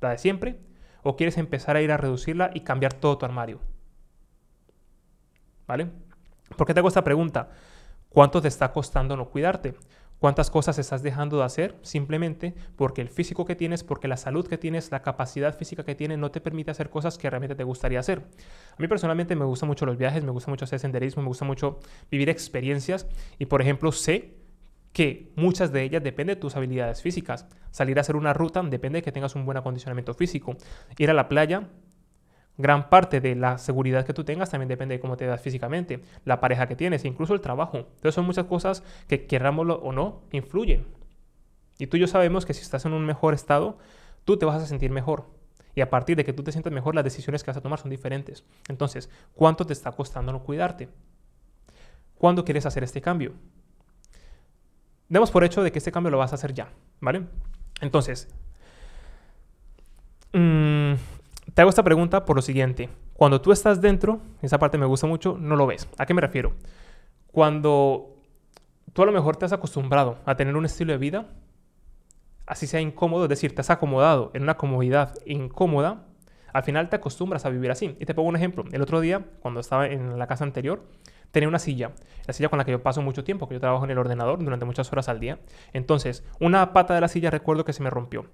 ¿La 0.00 0.10
de 0.10 0.18
siempre? 0.18 0.60
¿O 1.02 1.16
quieres 1.16 1.36
empezar 1.36 1.76
a 1.76 1.82
ir 1.82 1.90
a 1.90 1.96
reducirla 1.96 2.50
y 2.54 2.60
cambiar 2.60 2.94
todo 2.94 3.18
tu 3.18 3.24
armario? 3.24 3.60
¿Vale? 5.66 5.90
¿Por 6.56 6.66
qué 6.66 6.74
te 6.74 6.80
hago 6.80 6.88
esta 6.88 7.02
pregunta? 7.02 7.50
¿Cuánto 8.08 8.40
te 8.40 8.48
está 8.48 8.70
costando 8.70 9.16
no 9.16 9.28
cuidarte? 9.28 9.74
Cuántas 10.18 10.50
cosas 10.50 10.78
estás 10.78 11.02
dejando 11.02 11.38
de 11.38 11.44
hacer 11.44 11.76
simplemente 11.82 12.54
porque 12.76 13.02
el 13.02 13.08
físico 13.08 13.44
que 13.44 13.56
tienes, 13.56 13.84
porque 13.84 14.08
la 14.08 14.16
salud 14.16 14.46
que 14.46 14.58
tienes, 14.58 14.90
la 14.90 15.02
capacidad 15.02 15.56
física 15.56 15.84
que 15.84 15.94
tienes 15.94 16.18
no 16.18 16.30
te 16.30 16.40
permite 16.40 16.70
hacer 16.70 16.90
cosas 16.90 17.18
que 17.18 17.28
realmente 17.28 17.54
te 17.54 17.64
gustaría 17.64 18.00
hacer. 18.00 18.22
A 18.72 18.80
mí 18.80 18.88
personalmente 18.88 19.36
me 19.36 19.44
gustan 19.44 19.68
mucho 19.68 19.86
los 19.86 19.98
viajes, 19.98 20.24
me 20.24 20.30
gusta 20.30 20.50
mucho 20.50 20.64
hacer 20.64 20.78
senderismo, 20.78 21.22
me 21.22 21.28
gusta 21.28 21.44
mucho 21.44 21.78
vivir 22.10 22.28
experiencias 22.28 23.06
y 23.38 23.46
por 23.46 23.60
ejemplo 23.60 23.92
sé 23.92 24.34
que 24.94 25.32
muchas 25.34 25.72
de 25.72 25.82
ellas 25.82 26.02
dependen 26.02 26.36
de 26.36 26.40
tus 26.40 26.56
habilidades 26.56 27.02
físicas. 27.02 27.46
Salir 27.72 27.98
a 27.98 28.02
hacer 28.02 28.14
una 28.14 28.32
ruta 28.32 28.62
depende 28.62 28.98
de 28.98 29.02
que 29.02 29.10
tengas 29.10 29.34
un 29.34 29.44
buen 29.44 29.58
acondicionamiento 29.58 30.14
físico. 30.14 30.56
Ir 30.96 31.10
a 31.10 31.14
la 31.14 31.28
playa 31.28 31.68
Gran 32.56 32.88
parte 32.88 33.20
de 33.20 33.34
la 33.34 33.58
seguridad 33.58 34.06
que 34.06 34.14
tú 34.14 34.22
tengas 34.24 34.50
también 34.50 34.68
depende 34.68 34.94
de 34.94 35.00
cómo 35.00 35.16
te 35.16 35.26
das 35.26 35.40
físicamente, 35.40 36.00
la 36.24 36.40
pareja 36.40 36.68
que 36.68 36.76
tienes, 36.76 37.04
incluso 37.04 37.34
el 37.34 37.40
trabajo. 37.40 37.78
Entonces 37.78 38.14
son 38.14 38.26
muchas 38.26 38.46
cosas 38.46 38.84
que 39.08 39.26
querrámoslo 39.26 39.76
o 39.76 39.92
no, 39.92 40.22
influyen. 40.30 40.86
Y 41.78 41.88
tú 41.88 41.96
y 41.96 42.00
yo 42.00 42.06
sabemos 42.06 42.46
que 42.46 42.54
si 42.54 42.62
estás 42.62 42.84
en 42.84 42.92
un 42.92 43.04
mejor 43.04 43.34
estado, 43.34 43.78
tú 44.24 44.36
te 44.36 44.46
vas 44.46 44.62
a 44.62 44.66
sentir 44.66 44.90
mejor. 44.90 45.26
Y 45.74 45.80
a 45.80 45.90
partir 45.90 46.16
de 46.16 46.24
que 46.24 46.32
tú 46.32 46.44
te 46.44 46.52
sientas 46.52 46.72
mejor, 46.72 46.94
las 46.94 47.02
decisiones 47.02 47.42
que 47.42 47.50
vas 47.50 47.56
a 47.56 47.60
tomar 47.60 47.80
son 47.80 47.90
diferentes. 47.90 48.44
Entonces, 48.68 49.10
¿cuánto 49.34 49.66
te 49.66 49.72
está 49.72 49.90
costando 49.90 50.32
no 50.32 50.44
cuidarte? 50.44 50.88
¿Cuándo 52.16 52.44
quieres 52.44 52.64
hacer 52.66 52.84
este 52.84 53.00
cambio? 53.00 53.32
Demos 55.08 55.30
por 55.30 55.42
hecho 55.44 55.62
de 55.62 55.72
que 55.72 55.78
este 55.78 55.92
cambio 55.92 56.10
lo 56.10 56.18
vas 56.18 56.32
a 56.32 56.36
hacer 56.36 56.54
ya, 56.54 56.68
¿vale? 57.00 57.26
Entonces, 57.80 58.28
mmm, 60.32 60.83
te 61.54 61.62
hago 61.62 61.70
esta 61.70 61.84
pregunta 61.84 62.24
por 62.24 62.36
lo 62.36 62.42
siguiente. 62.42 62.90
Cuando 63.14 63.40
tú 63.40 63.52
estás 63.52 63.80
dentro, 63.80 64.20
esa 64.42 64.58
parte 64.58 64.76
me 64.76 64.86
gusta 64.86 65.06
mucho, 65.06 65.36
no 65.38 65.54
lo 65.54 65.66
ves. 65.66 65.88
¿A 65.98 66.04
qué 66.04 66.12
me 66.12 66.20
refiero? 66.20 66.52
Cuando 67.28 68.16
tú 68.92 69.02
a 69.02 69.06
lo 69.06 69.12
mejor 69.12 69.36
te 69.36 69.44
has 69.44 69.52
acostumbrado 69.52 70.18
a 70.24 70.36
tener 70.36 70.56
un 70.56 70.64
estilo 70.64 70.92
de 70.92 70.98
vida, 70.98 71.26
así 72.46 72.66
sea 72.66 72.80
incómodo, 72.80 73.24
es 73.24 73.28
decir, 73.28 73.54
te 73.54 73.60
has 73.60 73.70
acomodado 73.70 74.32
en 74.34 74.42
una 74.42 74.56
comodidad 74.56 75.14
incómoda, 75.26 76.06
al 76.52 76.62
final 76.64 76.88
te 76.88 76.96
acostumbras 76.96 77.46
a 77.46 77.50
vivir 77.50 77.70
así. 77.70 77.96
Y 78.00 78.06
te 78.06 78.14
pongo 78.14 78.28
un 78.28 78.36
ejemplo. 78.36 78.64
El 78.72 78.82
otro 78.82 79.00
día, 79.00 79.24
cuando 79.40 79.60
estaba 79.60 79.86
en 79.86 80.18
la 80.18 80.26
casa 80.26 80.44
anterior, 80.44 80.82
tenía 81.30 81.48
una 81.48 81.58
silla, 81.60 81.92
la 82.26 82.32
silla 82.32 82.48
con 82.48 82.58
la 82.58 82.64
que 82.64 82.72
yo 82.72 82.82
paso 82.82 83.00
mucho 83.00 83.22
tiempo, 83.22 83.48
que 83.48 83.54
yo 83.54 83.60
trabajo 83.60 83.84
en 83.84 83.90
el 83.90 83.98
ordenador 83.98 84.42
durante 84.42 84.64
muchas 84.64 84.90
horas 84.92 85.08
al 85.08 85.20
día. 85.20 85.38
Entonces, 85.72 86.24
una 86.40 86.72
pata 86.72 86.94
de 86.94 87.00
la 87.00 87.08
silla 87.08 87.30
recuerdo 87.30 87.64
que 87.64 87.72
se 87.72 87.82
me 87.82 87.90
rompió. 87.90 88.26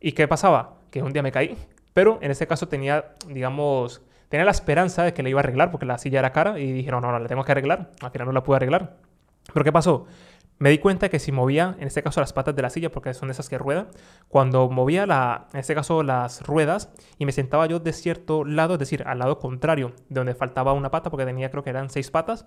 ¿Y 0.00 0.12
qué 0.12 0.26
pasaba? 0.26 0.80
Que 0.90 1.02
un 1.02 1.12
día 1.12 1.22
me 1.22 1.32
caí, 1.32 1.56
Pero 1.92 2.18
en 2.22 2.30
este 2.30 2.46
caso 2.46 2.68
tenía, 2.68 3.14
digamos, 3.28 4.02
tenía 4.28 4.44
la 4.44 4.50
esperanza 4.50 5.02
de 5.02 5.12
que 5.12 5.22
le 5.22 5.30
iba 5.30 5.40
a 5.40 5.42
arreglar 5.42 5.70
porque 5.70 5.86
la 5.86 5.98
silla 5.98 6.20
era 6.20 6.32
cara 6.32 6.58
y 6.58 6.72
dijeron, 6.72 7.02
no, 7.02 7.12
no, 7.12 7.18
la 7.18 7.28
tengo 7.28 7.44
que 7.44 7.52
arreglar. 7.52 7.90
Al 8.00 8.10
final 8.10 8.26
no 8.26 8.32
la 8.32 8.42
pude 8.42 8.56
arreglar. 8.56 8.96
Pero 9.52 9.64
¿qué 9.64 9.72
pasó? 9.72 10.06
Me 10.58 10.70
di 10.70 10.78
cuenta 10.78 11.08
que 11.08 11.18
si 11.18 11.32
movía, 11.32 11.74
en 11.80 11.88
este 11.88 12.04
caso 12.04 12.20
las 12.20 12.32
patas 12.32 12.54
de 12.54 12.62
la 12.62 12.70
silla, 12.70 12.92
porque 12.92 13.14
son 13.14 13.30
esas 13.30 13.48
que 13.48 13.58
ruedan, 13.58 13.88
cuando 14.28 14.68
movía, 14.70 15.06
la, 15.06 15.48
en 15.52 15.58
este 15.58 15.74
caso 15.74 16.04
las 16.04 16.42
ruedas, 16.46 16.90
y 17.18 17.26
me 17.26 17.32
sentaba 17.32 17.66
yo 17.66 17.80
de 17.80 17.92
cierto 17.92 18.44
lado, 18.44 18.74
es 18.74 18.78
decir, 18.78 19.02
al 19.06 19.18
lado 19.18 19.40
contrario, 19.40 19.92
de 20.08 20.20
donde 20.20 20.36
faltaba 20.36 20.72
una 20.72 20.90
pata, 20.92 21.10
porque 21.10 21.26
tenía 21.26 21.50
creo 21.50 21.64
que 21.64 21.70
eran 21.70 21.90
seis 21.90 22.12
patas, 22.12 22.46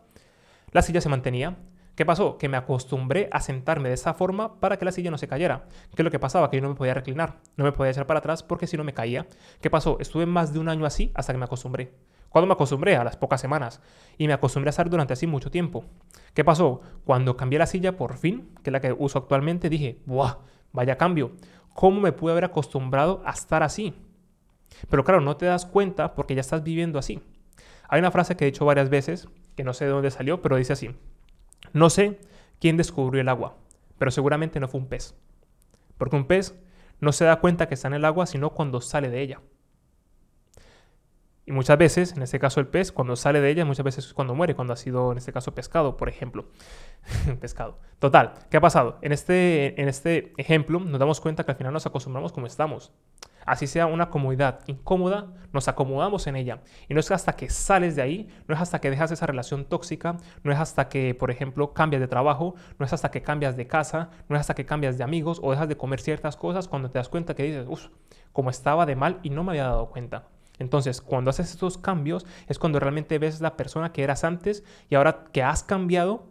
la 0.72 0.82
silla 0.82 1.02
se 1.02 1.10
mantenía. 1.10 1.58
¿Qué 1.96 2.06
pasó? 2.06 2.38
Que 2.38 2.50
me 2.50 2.58
acostumbré 2.58 3.30
a 3.32 3.40
sentarme 3.40 3.88
de 3.88 3.96
esa 3.96 4.14
forma 4.14 4.60
para 4.60 4.78
que 4.78 4.84
la 4.84 4.92
silla 4.92 5.12
no 5.12 5.18
se 5.18 5.30
cayera. 5.30 5.64
¿Qué 5.96 6.02
es 6.02 6.04
lo 6.04 6.12
que 6.12 6.20
pasaba? 6.20 6.50
Que 6.50 6.58
yo 6.58 6.62
no 6.62 6.70
me 6.70 6.76
podía 6.76 6.94
reclinar, 6.94 7.38
no 7.56 7.64
me 7.64 7.72
podía 7.72 7.92
echar 7.92 8.06
para 8.06 8.20
atrás 8.20 8.44
porque 8.44 8.68
si 8.68 8.76
no 8.76 8.84
me 8.84 8.94
caía. 8.94 9.28
¿Qué 9.62 9.70
pasó? 9.70 9.98
Estuve 10.02 10.26
más 10.26 10.52
de 10.52 10.60
un 10.60 10.68
año 10.68 10.86
así 10.86 11.12
hasta 11.16 11.32
que 11.32 11.40
me 11.40 11.46
acostumbré. 11.46 11.94
¿Cuándo 12.28 12.48
me 12.48 12.54
acostumbré? 12.54 12.98
A 12.98 13.06
las 13.06 13.16
pocas 13.16 13.40
semanas. 13.40 13.80
Y 14.18 14.28
me 14.28 14.34
acostumbré 14.34 14.68
a 14.68 14.72
estar 14.72 14.90
durante 14.90 15.14
así 15.14 15.26
mucho 15.26 15.50
tiempo. 15.50 15.86
¿Qué 16.34 16.44
pasó? 16.44 16.82
Cuando 17.06 17.38
cambié 17.38 17.60
la 17.60 17.66
silla 17.66 17.96
por 17.96 18.18
fin, 18.18 18.54
que 18.62 18.72
es 18.72 18.74
la 18.74 18.82
que 18.82 18.92
uso 18.92 19.20
actualmente, 19.20 19.70
dije, 19.70 20.02
¡buah! 20.06 20.40
Vaya 20.74 20.98
cambio. 20.98 21.32
¿Cómo 21.74 22.02
me 22.02 22.12
pude 22.12 22.34
haber 22.34 22.44
acostumbrado 22.44 23.22
a 23.26 23.32
estar 23.32 23.64
así? 23.64 23.94
Pero 24.90 25.06
claro, 25.06 25.22
no 25.22 25.38
te 25.38 25.46
das 25.46 25.66
cuenta 25.66 26.14
porque 26.14 26.36
ya 26.36 26.42
estás 26.42 26.62
viviendo 26.62 27.00
así. 27.00 27.22
Hay 27.88 28.00
una 28.00 28.12
frase 28.12 28.36
que 28.36 28.44
he 28.44 28.52
dicho 28.52 28.66
varias 28.66 28.90
veces, 28.90 29.30
que 29.56 29.64
no 29.64 29.74
sé 29.74 29.86
de 29.86 29.92
dónde 29.92 30.12
salió, 30.12 30.42
pero 30.42 30.58
dice 30.58 30.74
así. 30.74 30.94
No 31.74 31.90
sé 31.90 32.20
quién 32.60 32.78
descubrió 32.78 33.22
el 33.22 33.30
agua, 33.30 33.58
pero 33.98 34.12
seguramente 34.12 34.60
no 34.60 34.68
fue 34.68 34.80
un 34.80 34.88
pez. 34.88 35.16
Porque 35.98 36.16
un 36.16 36.28
pez 36.28 36.56
no 37.00 37.12
se 37.12 37.26
da 37.26 37.40
cuenta 37.40 37.68
que 37.68 37.74
está 37.76 37.88
en 37.88 37.96
el 37.96 38.06
agua 38.06 38.26
sino 38.26 38.52
cuando 38.52 38.82
sale 38.82 39.10
de 39.10 39.22
ella. 39.22 39.42
Y 41.48 41.52
muchas 41.52 41.78
veces, 41.78 42.14
en 42.14 42.24
este 42.24 42.40
caso 42.40 42.60
el 42.60 42.68
pez, 42.68 42.92
cuando 42.92 43.16
sale 43.16 43.40
de 43.40 43.52
ella, 43.52 43.66
muchas 43.66 43.84
veces 43.84 44.08
es 44.08 44.14
cuando 44.16 44.34
muere, 44.34 44.56
cuando 44.56 44.74
ha 44.74 44.78
sido, 44.78 45.12
en 45.12 45.20
este 45.20 45.32
caso, 45.32 45.54
pescado, 45.54 45.96
por 45.96 46.10
ejemplo. 46.10 46.48
pescado. 47.40 47.78
Total, 48.00 48.34
¿qué 48.50 48.58
ha 48.58 48.62
pasado? 48.62 48.98
En 49.04 49.12
este, 49.12 49.80
en 49.80 49.88
este 49.88 50.34
ejemplo 50.38 50.80
nos 50.80 51.00
damos 51.00 51.22
cuenta 51.22 51.44
que 51.44 51.52
al 51.52 51.58
final 51.58 51.72
nos 51.72 51.86
acostumbramos 51.86 52.32
como 52.32 52.48
estamos. 52.48 52.92
Así 53.46 53.68
sea 53.68 53.86
una 53.86 54.10
comodidad 54.10 54.60
incómoda, 54.68 55.28
nos 55.54 55.68
acomodamos 55.68 56.28
en 56.28 56.36
ella. 56.36 56.62
Y 56.90 56.94
no 56.94 57.00
es 57.00 57.12
hasta 57.12 57.34
que 57.34 57.50
sales 57.50 57.96
de 57.96 58.02
ahí, 58.02 58.30
no 58.48 58.56
es 58.56 58.62
hasta 58.62 58.82
que 58.82 58.90
dejas 58.90 59.12
esa 59.12 59.26
relación 59.26 59.66
tóxica, 59.66 60.18
no 60.44 60.52
es 60.52 60.60
hasta 60.60 60.90
que, 60.90 61.14
por 61.14 61.32
ejemplo, 61.32 61.74
cambias 61.74 62.02
de 62.02 62.08
trabajo, 62.08 62.56
no 62.80 62.86
es 62.86 62.94
hasta 62.94 63.12
que 63.12 63.22
cambias 63.22 63.56
de 63.56 63.68
casa, 63.68 64.10
no 64.28 64.36
es 64.36 64.42
hasta 64.42 64.56
que 64.56 64.66
cambias 64.66 64.98
de 64.98 65.04
amigos 65.04 65.40
o 65.44 65.52
dejas 65.52 65.70
de 65.70 65.78
comer 65.78 66.02
ciertas 66.02 66.36
cosas 66.36 66.68
cuando 66.68 66.90
te 66.90 67.00
das 67.00 67.10
cuenta 67.10 67.36
que 67.36 67.44
dices, 67.44 67.66
uff, 67.70 67.88
como 68.34 68.50
estaba 68.50 68.86
de 68.86 68.96
mal 68.96 69.20
y 69.24 69.30
no 69.30 69.44
me 69.44 69.52
había 69.52 69.66
dado 69.66 69.90
cuenta. 69.90 70.28
Entonces, 70.60 71.02
cuando 71.02 71.30
haces 71.30 71.52
estos 71.52 71.78
cambios 71.78 72.26
es 72.48 72.60
cuando 72.60 72.80
realmente 72.80 73.20
ves 73.20 73.42
la 73.42 73.58
persona 73.58 73.92
que 73.92 74.04
eras 74.04 74.24
antes 74.24 74.64
y 74.90 74.96
ahora 74.96 75.26
que 75.32 75.44
has 75.44 75.64
cambiado, 75.64 76.28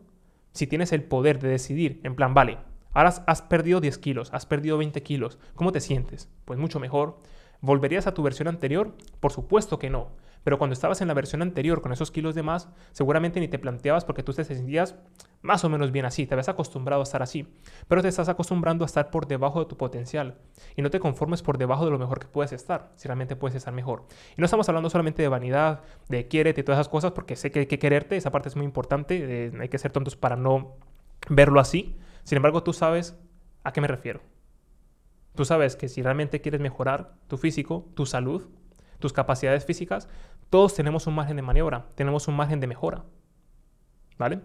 si 0.53 0.67
tienes 0.67 0.93
el 0.93 1.03
poder 1.03 1.39
de 1.41 1.49
decidir, 1.49 2.01
en 2.05 2.15
plan, 2.15 2.33
vale, 2.33 2.59
ahora 2.95 3.11
has 3.27 3.43
perdido 3.43 3.81
10 3.81 3.99
kilos, 3.99 4.33
has 4.33 4.47
perdido 4.47 4.79
20 4.79 5.03
kilos, 5.03 5.39
¿cómo 5.55 5.73
te 5.73 5.81
sientes? 5.81 6.31
Pues 6.45 6.59
mucho 6.59 6.81
mejor. 6.81 7.19
¿Volverías 7.61 8.07
a 8.07 8.15
tu 8.15 8.23
versión 8.23 8.49
anterior? 8.49 8.95
Por 9.21 9.33
supuesto 9.33 9.79
que 9.79 9.91
no. 9.91 10.09
Pero 10.45 10.59
cuando 10.59 10.75
estabas 10.75 11.01
en 11.01 11.09
la 11.09 11.15
versión 11.15 11.41
anterior 11.41 11.81
con 11.81 11.93
esos 11.93 12.11
kilos 12.11 12.35
de 12.35 12.43
más, 12.43 12.69
seguramente 12.93 13.41
ni 13.41 13.49
te 13.49 13.59
planteabas 13.59 14.05
porque 14.05 14.23
tú 14.23 14.35
te 14.35 14.45
sentías 14.45 14.95
más 15.41 15.65
o 15.65 15.71
menos 15.71 15.91
bien 15.91 16.05
así, 16.05 16.27
te 16.27 16.35
habías 16.35 16.49
acostumbrado 16.49 17.01
a 17.01 17.05
estar 17.05 17.23
así, 17.23 17.47
pero 17.89 18.03
te 18.03 18.09
estás 18.09 18.29
acostumbrando 18.29 18.85
a 18.85 18.87
estar 18.87 19.11
por 19.11 19.27
debajo 19.27 19.61
de 19.61 19.67
tu 19.67 19.77
potencial 19.77 20.37
y 20.77 20.83
no 20.83 20.91
te 20.91 21.01
conformes 21.01 21.43
por 21.43 21.59
debajo 21.59 21.85
de 21.85 21.91
lo 21.91 21.99
mejor 21.99 22.19
que 22.19 22.27
puedes 22.27 22.53
estar, 22.53 22.93
si 22.97 23.09
realmente 23.09 23.37
puedes 23.37 23.55
estar 23.55 23.73
mejor. 23.73 24.05
Y 24.37 24.41
no 24.41 24.45
estamos 24.45 24.69
hablando 24.69 24.89
solamente 24.91 25.23
de 25.23 25.29
vanidad, 25.29 25.81
de 26.09 26.29
quiérete 26.29 26.61
y 26.61 26.65
todas 26.65 26.79
esas 26.79 26.91
cosas, 26.91 27.13
porque 27.13 27.37
sé 27.37 27.51
que 27.51 27.61
hay 27.61 27.67
que 27.67 27.79
quererte, 27.79 28.17
esa 28.17 28.31
parte 28.31 28.49
es 28.49 28.57
muy 28.57 28.67
importante, 28.67 29.51
hay 29.59 29.69
que 29.69 29.79
ser 29.79 29.93
tontos 29.93 30.17
para 30.17 30.37
no 30.37 30.77
verlo 31.29 31.61
así. 31.61 31.97
Sin 32.25 32.37
embargo, 32.37 32.63
tú 32.63 32.73
sabes 32.73 33.19
a 33.63 33.73
qué 33.73 33.81
me 33.81 33.87
refiero. 33.87 34.21
Tú 35.35 35.45
sabes 35.45 35.77
que 35.77 35.89
si 35.89 36.03
realmente 36.03 36.41
quieres 36.41 36.61
mejorar 36.61 37.15
tu 37.29 37.37
físico, 37.37 37.91
tu 37.95 38.07
salud, 38.07 38.49
tus 38.99 39.13
capacidades 39.13 39.65
físicas, 39.65 40.09
todos 40.51 40.75
tenemos 40.75 41.07
un 41.07 41.15
margen 41.15 41.37
de 41.37 41.43
maniobra, 41.43 41.87
tenemos 41.95 42.29
un 42.29 42.37
margen 42.37 42.61
de 42.61 42.67
mejora. 42.67 43.05
¿Vale? 44.17 44.41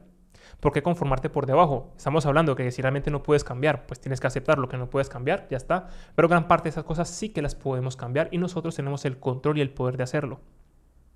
¿Por 0.59 0.73
qué 0.73 0.81
conformarte 0.81 1.29
por 1.29 1.45
debajo? 1.45 1.93
Estamos 1.95 2.25
hablando 2.25 2.55
que 2.55 2.71
si 2.71 2.81
realmente 2.81 3.11
no 3.11 3.23
puedes 3.23 3.43
cambiar, 3.43 3.85
pues 3.85 3.99
tienes 3.99 4.19
que 4.19 4.27
aceptar 4.27 4.57
lo 4.57 4.67
que 4.67 4.77
no 4.77 4.89
puedes 4.89 5.07
cambiar, 5.07 5.47
ya 5.49 5.57
está. 5.57 5.87
Pero 6.15 6.27
gran 6.27 6.47
parte 6.47 6.65
de 6.65 6.71
esas 6.71 6.83
cosas 6.83 7.09
sí 7.09 7.29
que 7.29 7.41
las 7.41 7.55
podemos 7.55 7.95
cambiar 7.95 8.29
y 8.31 8.39
nosotros 8.39 8.75
tenemos 8.75 9.05
el 9.05 9.19
control 9.19 9.59
y 9.59 9.61
el 9.61 9.69
poder 9.71 9.95
de 9.95 10.03
hacerlo. 10.03 10.41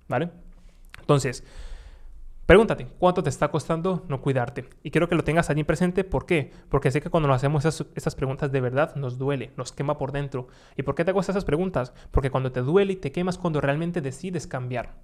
¿Vale? 0.08 0.30
Entonces, 1.00 1.44
Pregúntate, 2.46 2.86
¿cuánto 2.98 3.22
te 3.22 3.30
está 3.30 3.48
costando 3.48 4.04
no 4.06 4.20
cuidarte? 4.20 4.68
Y 4.82 4.90
quiero 4.90 5.08
que 5.08 5.14
lo 5.14 5.24
tengas 5.24 5.48
allí 5.48 5.64
presente. 5.64 6.04
¿Por 6.04 6.26
qué? 6.26 6.52
Porque 6.68 6.90
sé 6.90 7.00
que 7.00 7.08
cuando 7.08 7.26
nos 7.26 7.36
hacemos 7.36 7.64
esas, 7.64 8.14
preguntas 8.14 8.52
de 8.52 8.60
verdad 8.60 8.94
nos 8.96 9.16
duele, 9.16 9.52
nos 9.56 9.72
quema 9.72 9.96
por 9.96 10.12
dentro. 10.12 10.48
¿Y 10.76 10.82
por 10.82 10.94
qué 10.94 11.06
te 11.06 11.10
hago 11.10 11.20
esas 11.20 11.46
preguntas? 11.46 11.94
Porque 12.10 12.30
cuando 12.30 12.52
te 12.52 12.60
duele 12.60 12.92
y 12.92 12.96
te 12.96 13.12
quemas 13.12 13.38
cuando 13.38 13.62
realmente 13.62 14.02
decides 14.02 14.46
cambiar. 14.46 14.96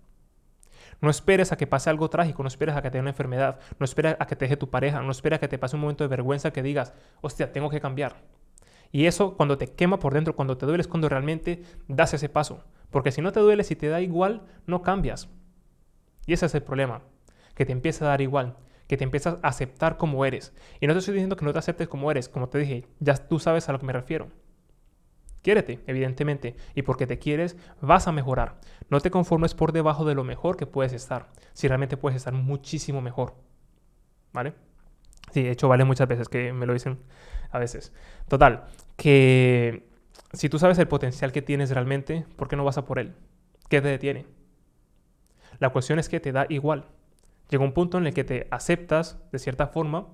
No 1.00 1.08
esperes 1.08 1.50
a 1.50 1.56
que 1.56 1.66
pase 1.66 1.88
algo 1.88 2.10
trágico, 2.10 2.42
no 2.42 2.48
esperes 2.48 2.76
a 2.76 2.82
que 2.82 2.90
te 2.90 2.98
dé 2.98 3.00
una 3.00 3.10
enfermedad, 3.10 3.58
no 3.78 3.84
esperes 3.84 4.16
a 4.18 4.26
que 4.26 4.36
te 4.36 4.44
deje 4.44 4.58
tu 4.58 4.68
pareja, 4.68 5.00
no 5.00 5.10
esperes 5.10 5.38
a 5.38 5.40
que 5.40 5.48
te 5.48 5.56
pase 5.56 5.76
un 5.76 5.80
momento 5.80 6.04
de 6.04 6.08
vergüenza 6.08 6.52
que 6.52 6.62
digas, 6.62 6.92
hostia, 7.22 7.54
tengo 7.54 7.70
que 7.70 7.80
cambiar. 7.80 8.16
Y 8.92 9.06
eso 9.06 9.38
cuando 9.38 9.56
te 9.56 9.68
quema 9.68 9.98
por 9.98 10.12
dentro, 10.12 10.36
cuando 10.36 10.58
te 10.58 10.66
duele 10.66 10.82
es 10.82 10.88
cuando 10.88 11.08
realmente 11.08 11.62
das 11.88 12.12
ese 12.12 12.28
paso. 12.28 12.64
Porque 12.90 13.12
si 13.12 13.22
no 13.22 13.32
te 13.32 13.40
duele, 13.40 13.64
si 13.64 13.76
te 13.76 13.88
da 13.88 14.02
igual, 14.02 14.42
no 14.66 14.82
cambias. 14.82 15.30
Y 16.26 16.34
ese 16.34 16.44
es 16.44 16.54
el 16.54 16.62
problema 16.62 17.00
que 17.54 17.66
te 17.66 17.72
empieza 17.72 18.04
a 18.04 18.08
dar 18.08 18.20
igual, 18.20 18.56
que 18.86 18.96
te 18.96 19.04
empiezas 19.04 19.38
a 19.42 19.48
aceptar 19.48 19.96
como 19.96 20.24
eres. 20.24 20.52
Y 20.80 20.86
no 20.86 20.92
te 20.92 20.98
estoy 20.98 21.14
diciendo 21.14 21.36
que 21.36 21.44
no 21.44 21.52
te 21.52 21.58
aceptes 21.58 21.88
como 21.88 22.10
eres, 22.10 22.28
como 22.28 22.48
te 22.48 22.58
dije, 22.58 22.86
ya 22.98 23.14
tú 23.14 23.38
sabes 23.38 23.68
a 23.68 23.72
lo 23.72 23.78
que 23.78 23.86
me 23.86 23.92
refiero. 23.92 24.28
Quiérete, 25.42 25.80
evidentemente, 25.86 26.54
y 26.74 26.82
porque 26.82 27.06
te 27.06 27.18
quieres 27.18 27.56
vas 27.80 28.08
a 28.08 28.12
mejorar. 28.12 28.60
No 28.90 29.00
te 29.00 29.10
conformes 29.10 29.54
por 29.54 29.72
debajo 29.72 30.04
de 30.04 30.14
lo 30.14 30.24
mejor 30.24 30.56
que 30.56 30.66
puedes 30.66 30.92
estar, 30.92 31.28
si 31.54 31.66
realmente 31.66 31.96
puedes 31.96 32.16
estar 32.16 32.34
muchísimo 32.34 33.00
mejor. 33.00 33.34
¿Vale? 34.32 34.54
Sí, 35.32 35.42
de 35.42 35.50
hecho 35.50 35.68
vale 35.68 35.84
muchas 35.84 36.08
veces 36.08 36.28
que 36.28 36.52
me 36.52 36.66
lo 36.66 36.72
dicen 36.72 36.98
a 37.50 37.58
veces. 37.58 37.92
Total, 38.28 38.64
que 38.96 39.88
si 40.32 40.48
tú 40.48 40.58
sabes 40.58 40.78
el 40.78 40.88
potencial 40.88 41.32
que 41.32 41.42
tienes 41.42 41.70
realmente, 41.70 42.26
¿por 42.36 42.48
qué 42.48 42.56
no 42.56 42.64
vas 42.64 42.78
a 42.78 42.84
por 42.84 42.98
él? 42.98 43.14
¿Qué 43.68 43.80
te 43.80 43.88
detiene? 43.88 44.26
La 45.58 45.70
cuestión 45.70 45.98
es 45.98 46.08
que 46.08 46.20
te 46.20 46.32
da 46.32 46.46
igual. 46.48 46.86
Llega 47.50 47.64
un 47.64 47.72
punto 47.72 47.98
en 47.98 48.06
el 48.06 48.14
que 48.14 48.24
te 48.24 48.46
aceptas 48.50 49.18
de 49.32 49.38
cierta 49.38 49.66
forma 49.66 50.06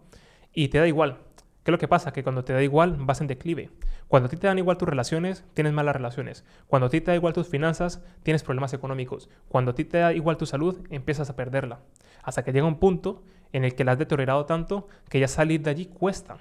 y 0.53 0.69
te 0.69 0.79
da 0.79 0.89
igual. 0.89 1.19
¿Qué 1.63 1.71
es 1.71 1.73
lo 1.73 1.79
que 1.79 1.89
pasa? 1.89 2.13
Que 2.13 2.23
cuando 2.23 2.45
te 2.45 2.53
da 2.53 2.63
igual 2.63 2.97
vas 2.99 3.21
en 3.21 3.27
declive. 3.27 3.71
Cuando 4.09 4.29
a 4.29 4.31
ti 4.31 4.37
te 4.37 4.47
dan 4.47 4.59
igual 4.59 4.79
tus 4.79 4.89
relaciones, 4.89 5.45
tienes 5.53 5.73
malas 5.73 5.97
relaciones. 5.97 6.45
Cuando 6.69 6.87
a 6.87 6.91
ti 6.91 7.01
te 7.01 7.11
da 7.11 7.17
igual 7.17 7.35
tus 7.35 7.49
finanzas, 7.49 8.03
tienes 8.23 8.43
problemas 8.43 8.73
económicos. 8.73 9.29
Cuando 9.49 9.73
a 9.73 9.75
ti 9.75 9.85
te 9.85 9.99
da 9.99 10.13
igual 10.13 10.37
tu 10.37 10.47
salud, 10.47 10.87
empiezas 10.91 11.29
a 11.29 11.37
perderla. 11.37 11.81
Hasta 12.23 12.45
que 12.45 12.53
llega 12.53 12.67
un 12.67 12.79
punto 12.79 13.25
en 13.53 13.65
el 13.65 13.75
que 13.75 13.85
la 13.85 13.93
has 13.93 13.99
deteriorado 13.99 14.47
tanto 14.47 14.89
que 15.09 15.21
ya 15.21 15.29
salir 15.29 15.63
de 15.63 15.71
allí 15.71 15.87
cuesta. 15.87 16.39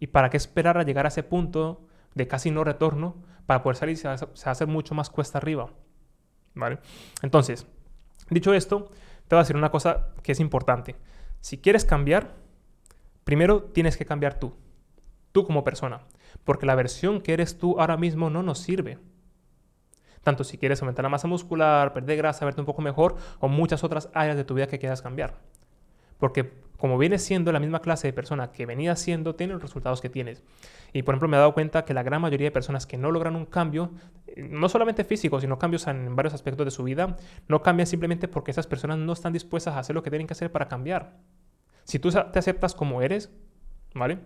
¿Y 0.00 0.08
para 0.08 0.30
qué 0.30 0.36
esperar 0.36 0.78
a 0.78 0.82
llegar 0.82 1.06
a 1.06 1.08
ese 1.08 1.22
punto 1.22 1.86
de 2.14 2.26
casi 2.26 2.50
no 2.50 2.64
retorno? 2.64 3.16
Para 3.46 3.62
poder 3.62 3.76
salir 3.76 3.96
se 3.96 4.08
va 4.08 4.14
a 4.14 4.50
hacer 4.50 4.66
mucho 4.66 4.94
más 4.94 5.10
cuesta 5.10 5.38
arriba. 5.38 5.70
¿Vale? 6.54 6.80
Entonces, 7.22 7.66
dicho 8.30 8.52
esto, 8.52 8.90
te 9.28 9.36
voy 9.36 9.40
a 9.40 9.44
decir 9.44 9.56
una 9.56 9.70
cosa 9.70 10.08
que 10.22 10.32
es 10.32 10.40
importante. 10.40 10.96
Si 11.40 11.58
quieres 11.58 11.84
cambiar, 11.84 12.34
primero 13.24 13.62
tienes 13.62 13.96
que 13.96 14.06
cambiar 14.06 14.38
tú, 14.40 14.54
tú 15.32 15.46
como 15.46 15.64
persona, 15.64 16.00
porque 16.44 16.66
la 16.66 16.74
versión 16.74 17.20
que 17.20 17.34
eres 17.34 17.58
tú 17.58 17.78
ahora 17.78 17.98
mismo 17.98 18.30
no 18.30 18.42
nos 18.42 18.58
sirve. 18.58 18.98
Tanto 20.22 20.44
si 20.44 20.58
quieres 20.58 20.80
aumentar 20.82 21.02
la 21.02 21.10
masa 21.10 21.28
muscular, 21.28 21.92
perder 21.92 22.16
grasa, 22.16 22.44
verte 22.44 22.62
un 22.62 22.66
poco 22.66 22.82
mejor 22.82 23.16
o 23.38 23.48
muchas 23.48 23.84
otras 23.84 24.08
áreas 24.14 24.36
de 24.36 24.44
tu 24.44 24.54
vida 24.54 24.66
que 24.66 24.78
quieras 24.78 25.02
cambiar. 25.02 25.38
Porque 26.18 26.52
como 26.78 26.96
vienes 26.96 27.24
siendo 27.24 27.50
la 27.50 27.58
misma 27.58 27.80
clase 27.80 28.06
de 28.06 28.12
persona 28.12 28.52
que 28.52 28.64
venías 28.64 29.00
siendo, 29.00 29.34
tienes 29.34 29.54
los 29.54 29.62
resultados 29.62 30.00
que 30.00 30.08
tienes. 30.08 30.44
Y 30.92 31.02
por 31.02 31.14
ejemplo, 31.14 31.28
me 31.28 31.36
he 31.36 31.40
dado 31.40 31.52
cuenta 31.52 31.84
que 31.84 31.92
la 31.92 32.04
gran 32.04 32.22
mayoría 32.22 32.46
de 32.46 32.52
personas 32.52 32.86
que 32.86 32.96
no 32.96 33.10
logran 33.10 33.34
un 33.34 33.46
cambio, 33.46 33.90
no 34.36 34.68
solamente 34.68 35.02
físico, 35.02 35.40
sino 35.40 35.58
cambios 35.58 35.88
en 35.88 36.14
varios 36.14 36.34
aspectos 36.34 36.64
de 36.64 36.70
su 36.70 36.84
vida, 36.84 37.16
no 37.48 37.62
cambian 37.62 37.88
simplemente 37.88 38.28
porque 38.28 38.52
esas 38.52 38.68
personas 38.68 38.96
no 38.98 39.12
están 39.12 39.32
dispuestas 39.32 39.74
a 39.74 39.80
hacer 39.80 39.94
lo 39.94 40.04
que 40.04 40.10
tienen 40.10 40.28
que 40.28 40.34
hacer 40.34 40.52
para 40.52 40.68
cambiar. 40.68 41.16
Si 41.82 41.98
tú 41.98 42.10
te 42.10 42.38
aceptas 42.38 42.74
como 42.74 43.02
eres, 43.02 43.32
¿vale? 43.94 44.20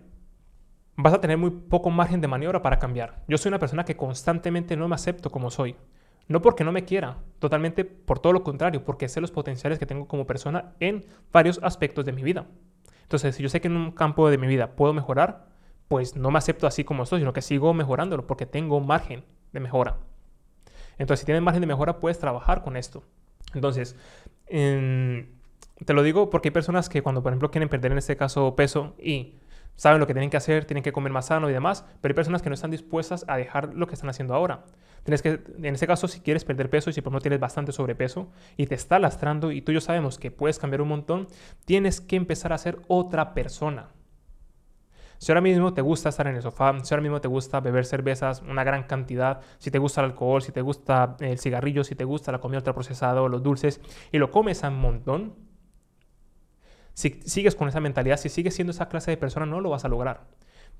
Vas 0.95 1.13
a 1.15 1.21
tener 1.21 1.39
muy 1.39 1.49
poco 1.49 1.89
margen 1.89 2.21
de 2.21 2.27
maniobra 2.27 2.61
para 2.61 2.77
cambiar. 2.77 3.23
Yo 3.27 3.39
soy 3.39 3.49
una 3.49 3.57
persona 3.57 3.83
que 3.83 3.97
constantemente 3.97 4.77
no 4.77 4.87
me 4.87 4.93
acepto 4.93 5.31
como 5.31 5.49
soy. 5.49 5.75
No 6.27 6.41
porque 6.41 6.63
no 6.63 6.71
me 6.71 6.85
quiera, 6.85 7.17
totalmente 7.39 7.83
por 7.85 8.19
todo 8.19 8.33
lo 8.33 8.43
contrario, 8.43 8.83
porque 8.83 9.09
sé 9.09 9.19
los 9.21 9.31
potenciales 9.31 9.77
que 9.77 9.85
tengo 9.85 10.07
como 10.07 10.25
persona 10.25 10.73
en 10.79 11.05
varios 11.31 11.59
aspectos 11.61 12.05
de 12.05 12.13
mi 12.13 12.23
vida. 12.23 12.47
Entonces, 13.01 13.35
si 13.35 13.43
yo 13.43 13.49
sé 13.49 13.61
que 13.61 13.67
en 13.67 13.75
un 13.75 13.91
campo 13.91 14.29
de 14.29 14.37
mi 14.37 14.47
vida 14.47 14.75
puedo 14.75 14.93
mejorar, 14.93 15.47
pues 15.89 16.15
no 16.15 16.31
me 16.31 16.37
acepto 16.37 16.65
así 16.65 16.83
como 16.83 17.03
estoy, 17.03 17.19
sino 17.19 17.33
que 17.33 17.41
sigo 17.41 17.73
mejorándolo 17.73 18.25
porque 18.25 18.45
tengo 18.45 18.79
margen 18.79 19.25
de 19.51 19.59
mejora. 19.59 19.97
Entonces, 20.97 21.19
si 21.19 21.25
tienes 21.25 21.43
margen 21.43 21.61
de 21.61 21.67
mejora, 21.67 21.99
puedes 21.99 22.19
trabajar 22.19 22.63
con 22.63 22.77
esto. 22.77 23.03
Entonces, 23.53 23.97
te 24.47 25.93
lo 25.93 26.03
digo 26.03 26.29
porque 26.29 26.47
hay 26.47 26.53
personas 26.53 26.87
que 26.87 27.03
cuando, 27.03 27.21
por 27.21 27.33
ejemplo, 27.33 27.51
quieren 27.51 27.67
perder 27.69 27.91
en 27.91 27.97
este 27.97 28.15
caso 28.15 28.55
peso 28.55 28.95
y 28.97 29.35
saben 29.75 29.99
lo 29.99 30.07
que 30.07 30.13
tienen 30.13 30.29
que 30.29 30.37
hacer, 30.37 30.65
tienen 30.65 30.83
que 30.83 30.91
comer 30.91 31.11
más 31.11 31.27
sano 31.27 31.49
y 31.49 31.53
demás, 31.53 31.85
pero 32.01 32.11
hay 32.11 32.15
personas 32.15 32.41
que 32.41 32.49
no 32.49 32.55
están 32.55 32.71
dispuestas 32.71 33.25
a 33.27 33.37
dejar 33.37 33.73
lo 33.73 33.87
que 33.87 33.95
están 33.95 34.09
haciendo 34.09 34.33
ahora. 34.33 34.63
Tienes 35.03 35.21
que, 35.21 35.41
en 35.57 35.73
este 35.73 35.87
caso, 35.87 36.07
si 36.07 36.21
quieres 36.21 36.45
perder 36.45 36.69
peso 36.69 36.89
y 36.89 36.93
si 36.93 37.01
por 37.01 37.11
ejemplo 37.11 37.21
tienes 37.21 37.39
bastante 37.39 37.71
sobrepeso 37.71 38.31
y 38.55 38.67
te 38.67 38.75
está 38.75 38.99
lastrando 38.99 39.51
y 39.51 39.61
tú 39.61 39.71
y 39.71 39.75
yo 39.75 39.81
sabemos 39.81 40.17
que 40.17 40.31
puedes 40.31 40.59
cambiar 40.59 40.81
un 40.81 40.87
montón, 40.89 41.27
tienes 41.65 41.99
que 41.99 42.15
empezar 42.15 42.53
a 42.53 42.57
ser 42.57 42.79
otra 42.87 43.33
persona. 43.33 43.89
Si 45.17 45.31
ahora 45.31 45.41
mismo 45.41 45.73
te 45.73 45.81
gusta 45.81 46.09
estar 46.09 46.27
en 46.27 46.35
el 46.35 46.41
sofá, 46.41 46.73
si 46.83 46.93
ahora 46.93 47.01
mismo 47.01 47.21
te 47.21 47.29
gusta 47.29 47.61
beber 47.61 47.85
cervezas, 47.85 48.41
una 48.41 48.65
gran 48.65 48.83
cantidad, 48.83 49.39
si 49.57 49.71
te 49.71 49.79
gusta 49.79 50.01
el 50.01 50.11
alcohol, 50.11 50.41
si 50.41 50.51
te 50.51 50.61
gusta 50.61 51.15
el 51.19 51.39
cigarrillo, 51.39 51.85
si 51.85 51.95
te 51.95 52.03
gusta 52.03 52.33
la 52.33 52.39
comida 52.39 52.57
ultraprocesada 52.57 53.21
o 53.21 53.29
los 53.29 53.41
dulces 53.41 53.79
y 54.11 54.17
lo 54.17 54.31
comes 54.31 54.65
a 54.65 54.67
un 54.67 54.79
montón, 54.79 55.35
si 56.93 57.21
sigues 57.25 57.55
con 57.55 57.67
esa 57.67 57.79
mentalidad, 57.79 58.17
si 58.17 58.29
sigues 58.29 58.55
siendo 58.55 58.71
esa 58.71 58.89
clase 58.89 59.11
de 59.11 59.17
persona, 59.17 59.45
no 59.45 59.61
lo 59.61 59.69
vas 59.69 59.85
a 59.85 59.89
lograr. 59.89 60.27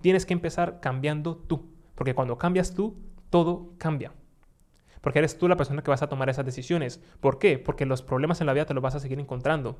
Tienes 0.01 0.25
que 0.25 0.34
empezar 0.34 0.79
cambiando 0.79 1.38
tú, 1.38 1.72
porque 1.96 2.15
cuando 2.15 2.38
cambias 2.38 2.74
tú, 2.74 2.98
todo 3.29 3.74
cambia. 3.77 4.13
Porque 5.01 5.20
eres 5.20 5.38
tú 5.38 5.50
la 5.50 5.58
persona 5.58 5.82
que 5.82 5.91
vas 5.91 6.01
a 6.01 6.08
tomar 6.08 6.29
esas 6.29 6.46
decisiones. 6.46 7.01
¿Por 7.20 7.38
qué? 7.38 7.60
Porque 7.60 7.86
los 7.86 8.01
problemas 8.01 8.39
en 8.39 8.48
la 8.48 8.53
vida 8.53 8.65
te 8.65 8.74
los 8.74 8.82
vas 8.82 8.96
a 8.96 9.01
seguir 9.01 9.20
encontrando. 9.20 9.77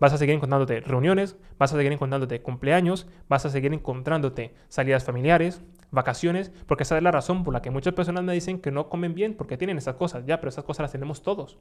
Vas 0.00 0.12
a 0.12 0.18
seguir 0.18 0.34
encontrándote 0.34 0.80
reuniones, 0.80 1.36
vas 1.58 1.72
a 1.72 1.76
seguir 1.76 1.92
encontrándote 1.92 2.42
cumpleaños, 2.42 3.06
vas 3.28 3.46
a 3.46 3.50
seguir 3.50 3.72
encontrándote 3.72 4.54
salidas 4.68 5.04
familiares, 5.04 5.62
vacaciones, 5.92 6.50
porque 6.66 6.82
esa 6.82 6.96
es 6.96 7.04
la 7.04 7.12
razón 7.12 7.44
por 7.44 7.54
la 7.54 7.62
que 7.62 7.70
muchas 7.70 7.94
personas 7.94 8.24
me 8.24 8.32
dicen 8.32 8.60
que 8.60 8.72
no 8.72 8.88
comen 8.88 9.14
bien 9.14 9.34
porque 9.34 9.56
tienen 9.56 9.78
esas 9.78 9.94
cosas. 9.94 10.24
Ya, 10.26 10.40
pero 10.40 10.48
esas 10.48 10.64
cosas 10.64 10.82
las 10.82 10.92
tenemos 10.92 11.22
todos. 11.22 11.58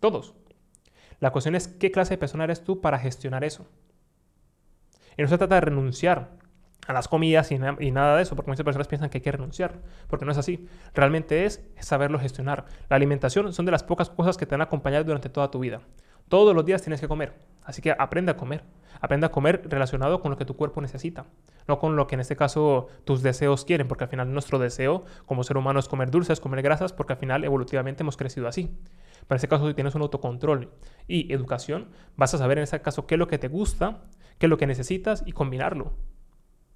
Todos. 0.00 0.34
La 1.20 1.30
cuestión 1.30 1.54
es 1.54 1.68
qué 1.68 1.90
clase 1.90 2.14
de 2.14 2.18
persona 2.18 2.44
eres 2.44 2.62
tú 2.62 2.80
para 2.80 2.98
gestionar 2.98 3.44
eso. 3.44 3.66
Y 5.16 5.22
no 5.22 5.28
se 5.28 5.38
trata 5.38 5.56
de 5.56 5.60
renunciar 5.62 6.30
a 6.86 6.92
las 6.92 7.06
comidas 7.06 7.50
y, 7.52 7.58
nada 7.58 8.16
de 8.16 8.22
eso, 8.22 8.34
porque 8.34 8.50
muchas 8.50 8.64
personas 8.64 8.88
piensan 8.88 9.10
que 9.10 9.18
hay 9.18 9.22
que 9.22 9.32
renunciar, 9.32 9.74
porque 10.08 10.24
no 10.24 10.32
es 10.32 10.38
así. 10.38 10.68
Realmente 10.94 11.44
es 11.44 11.62
saberlo 11.80 12.18
gestionar. 12.18 12.64
La 12.88 12.96
alimentación 12.96 13.52
son 13.52 13.66
de 13.66 13.72
las 13.72 13.82
pocas 13.82 14.08
cosas 14.08 14.38
que 14.38 14.46
te 14.46 14.52
van 14.54 14.62
a 14.62 14.64
acompañar 14.64 15.04
durante 15.04 15.28
toda 15.28 15.50
tu 15.50 15.58
vida. 15.58 15.82
Todos 16.28 16.54
los 16.54 16.64
días 16.64 16.82
tienes 16.82 17.00
que 17.00 17.08
comer, 17.08 17.34
así 17.64 17.82
que 17.82 17.90
aprende 17.90 18.32
a 18.32 18.36
comer. 18.36 18.62
Aprende 19.00 19.26
a 19.26 19.30
comer 19.30 19.62
relacionado 19.68 20.20
con 20.20 20.30
lo 20.30 20.36
que 20.36 20.44
tu 20.44 20.56
cuerpo 20.56 20.80
necesita, 20.80 21.26
no 21.68 21.78
con 21.78 21.94
lo 21.94 22.06
que 22.06 22.14
en 22.16 22.20
este 22.20 22.36
caso 22.36 22.88
tus 23.04 23.22
deseos 23.22 23.64
quieren, 23.64 23.86
porque 23.86 24.04
al 24.04 24.10
final 24.10 24.32
nuestro 24.32 24.58
deseo 24.58 25.04
como 25.26 25.44
ser 25.44 25.56
humano 25.56 25.78
es 25.78 25.88
comer 25.88 26.10
dulces, 26.10 26.40
comer 26.40 26.62
grasas, 26.62 26.92
porque 26.92 27.12
al 27.12 27.18
final 27.18 27.44
evolutivamente 27.44 28.02
hemos 28.02 28.16
crecido 28.16 28.48
así. 28.48 28.76
Para 29.28 29.36
ese 29.36 29.46
caso, 29.46 29.68
si 29.68 29.74
tienes 29.74 29.94
un 29.94 30.02
autocontrol 30.02 30.70
y 31.06 31.32
educación, 31.32 31.88
vas 32.16 32.32
a 32.34 32.38
saber 32.38 32.58
en 32.58 32.64
ese 32.64 32.80
caso 32.80 33.06
qué 33.06 33.14
es 33.14 33.18
lo 33.18 33.28
que 33.28 33.38
te 33.38 33.48
gusta, 33.48 34.02
qué 34.38 34.46
es 34.46 34.50
lo 34.50 34.56
que 34.56 34.66
necesitas 34.66 35.22
y 35.26 35.32
combinarlo. 35.32 35.92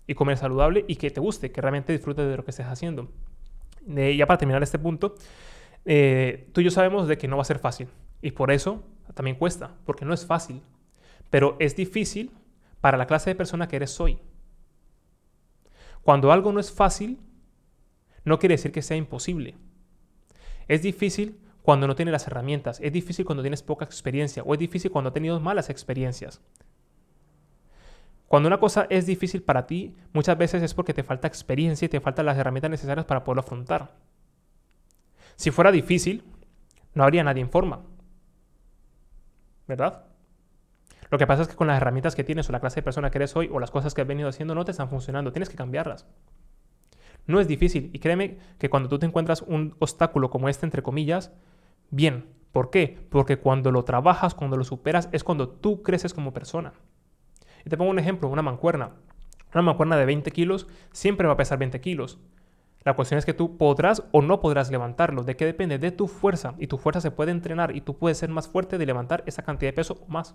Y 0.06 0.14
comer 0.14 0.36
saludable 0.36 0.84
y 0.86 0.96
que 0.96 1.10
te 1.10 1.20
guste, 1.20 1.50
que 1.50 1.60
realmente 1.60 1.92
disfrutes 1.92 2.28
de 2.28 2.36
lo 2.36 2.44
que 2.44 2.50
estés 2.50 2.66
haciendo. 2.66 3.10
Eh, 3.88 4.14
ya 4.16 4.26
para 4.26 4.36
terminar 4.38 4.62
este 4.62 4.78
punto, 4.78 5.14
eh, 5.86 6.50
tú 6.52 6.60
y 6.60 6.64
yo 6.64 6.70
sabemos 6.70 7.08
de 7.08 7.16
que 7.16 7.26
no 7.26 7.36
va 7.36 7.42
a 7.42 7.46
ser 7.46 7.58
fácil. 7.58 7.88
Y 8.20 8.32
por 8.32 8.50
eso 8.50 8.84
también 9.14 9.36
cuesta, 9.36 9.74
porque 9.86 10.04
no 10.04 10.12
es 10.12 10.26
fácil. 10.26 10.60
Pero 11.30 11.56
es 11.58 11.74
difícil 11.74 12.32
para 12.82 12.98
la 12.98 13.06
clase 13.06 13.30
de 13.30 13.36
persona 13.36 13.66
que 13.66 13.76
eres 13.76 13.98
hoy. 13.98 14.18
Cuando 16.02 16.32
algo 16.32 16.52
no 16.52 16.60
es 16.60 16.70
fácil, 16.70 17.18
no 18.24 18.38
quiere 18.38 18.54
decir 18.54 18.72
que 18.72 18.82
sea 18.82 18.96
imposible. 18.96 19.54
Es 20.68 20.82
difícil 20.82 21.38
cuando 21.62 21.86
no 21.86 21.94
tienes 21.94 22.12
las 22.12 22.26
herramientas, 22.26 22.80
es 22.80 22.92
difícil 22.92 23.24
cuando 23.24 23.42
tienes 23.42 23.62
poca 23.62 23.84
experiencia 23.84 24.42
o 24.42 24.52
es 24.52 24.60
difícil 24.60 24.90
cuando 24.90 25.08
has 25.08 25.14
tenido 25.14 25.38
malas 25.40 25.70
experiencias. 25.70 26.40
Cuando 28.26 28.46
una 28.48 28.58
cosa 28.58 28.86
es 28.88 29.06
difícil 29.06 29.42
para 29.42 29.66
ti, 29.66 29.94
muchas 30.12 30.38
veces 30.38 30.62
es 30.62 30.74
porque 30.74 30.94
te 30.94 31.02
falta 31.02 31.28
experiencia 31.28 31.86
y 31.86 31.88
te 31.88 32.00
faltan 32.00 32.26
las 32.26 32.38
herramientas 32.38 32.70
necesarias 32.70 33.06
para 33.06 33.22
poderlo 33.24 33.40
afrontar. 33.40 33.94
Si 35.36 35.50
fuera 35.50 35.70
difícil, 35.70 36.24
no 36.94 37.04
habría 37.04 37.22
nadie 37.24 37.42
en 37.42 37.50
forma. 37.50 37.82
¿Verdad? 39.68 40.06
Lo 41.10 41.18
que 41.18 41.26
pasa 41.26 41.42
es 41.42 41.48
que 41.48 41.56
con 41.56 41.66
las 41.66 41.76
herramientas 41.76 42.14
que 42.14 42.24
tienes 42.24 42.48
o 42.48 42.52
la 42.52 42.60
clase 42.60 42.76
de 42.76 42.84
persona 42.84 43.10
que 43.10 43.18
eres 43.18 43.36
hoy 43.36 43.50
o 43.52 43.60
las 43.60 43.70
cosas 43.70 43.92
que 43.92 44.00
has 44.00 44.08
venido 44.08 44.30
haciendo 44.30 44.54
no 44.54 44.64
te 44.64 44.70
están 44.70 44.88
funcionando, 44.88 45.30
tienes 45.30 45.50
que 45.50 45.56
cambiarlas. 45.56 46.06
No 47.26 47.38
es 47.38 47.46
difícil 47.46 47.90
y 47.92 47.98
créeme 47.98 48.38
que 48.58 48.70
cuando 48.70 48.88
tú 48.88 48.98
te 48.98 49.06
encuentras 49.06 49.42
un 49.42 49.76
obstáculo 49.78 50.30
como 50.30 50.48
este, 50.48 50.64
entre 50.64 50.82
comillas, 50.82 51.30
bien. 51.92 52.26
¿Por 52.50 52.70
qué? 52.70 52.98
Porque 53.08 53.38
cuando 53.38 53.70
lo 53.70 53.84
trabajas, 53.84 54.34
cuando 54.34 54.56
lo 54.56 54.64
superas, 54.64 55.08
es 55.12 55.22
cuando 55.22 55.48
tú 55.48 55.82
creces 55.82 56.12
como 56.12 56.32
persona. 56.32 56.72
Y 57.64 57.70
te 57.70 57.76
pongo 57.76 57.90
un 57.90 58.00
ejemplo, 58.00 58.28
una 58.28 58.42
mancuerna. 58.42 58.90
Una 59.54 59.62
mancuerna 59.62 59.96
de 59.96 60.06
20 60.06 60.30
kilos 60.32 60.66
siempre 60.90 61.26
va 61.26 61.34
a 61.34 61.36
pesar 61.36 61.58
20 61.58 61.80
kilos. 61.80 62.18
La 62.84 62.94
cuestión 62.94 63.18
es 63.18 63.24
que 63.24 63.34
tú 63.34 63.56
podrás 63.56 64.02
o 64.12 64.22
no 64.22 64.40
podrás 64.40 64.70
levantarlo. 64.70 65.22
¿De 65.22 65.36
qué 65.36 65.44
depende? 65.44 65.78
De 65.78 65.92
tu 65.92 66.08
fuerza. 66.08 66.54
Y 66.58 66.66
tu 66.66 66.78
fuerza 66.78 67.00
se 67.00 67.10
puede 67.10 67.30
entrenar 67.30 67.76
y 67.76 67.80
tú 67.80 67.96
puedes 67.96 68.18
ser 68.18 68.28
más 68.28 68.48
fuerte 68.48 68.78
de 68.78 68.86
levantar 68.86 69.22
esa 69.26 69.42
cantidad 69.42 69.70
de 69.70 69.76
peso 69.76 69.98
o 70.06 70.10
más. 70.10 70.34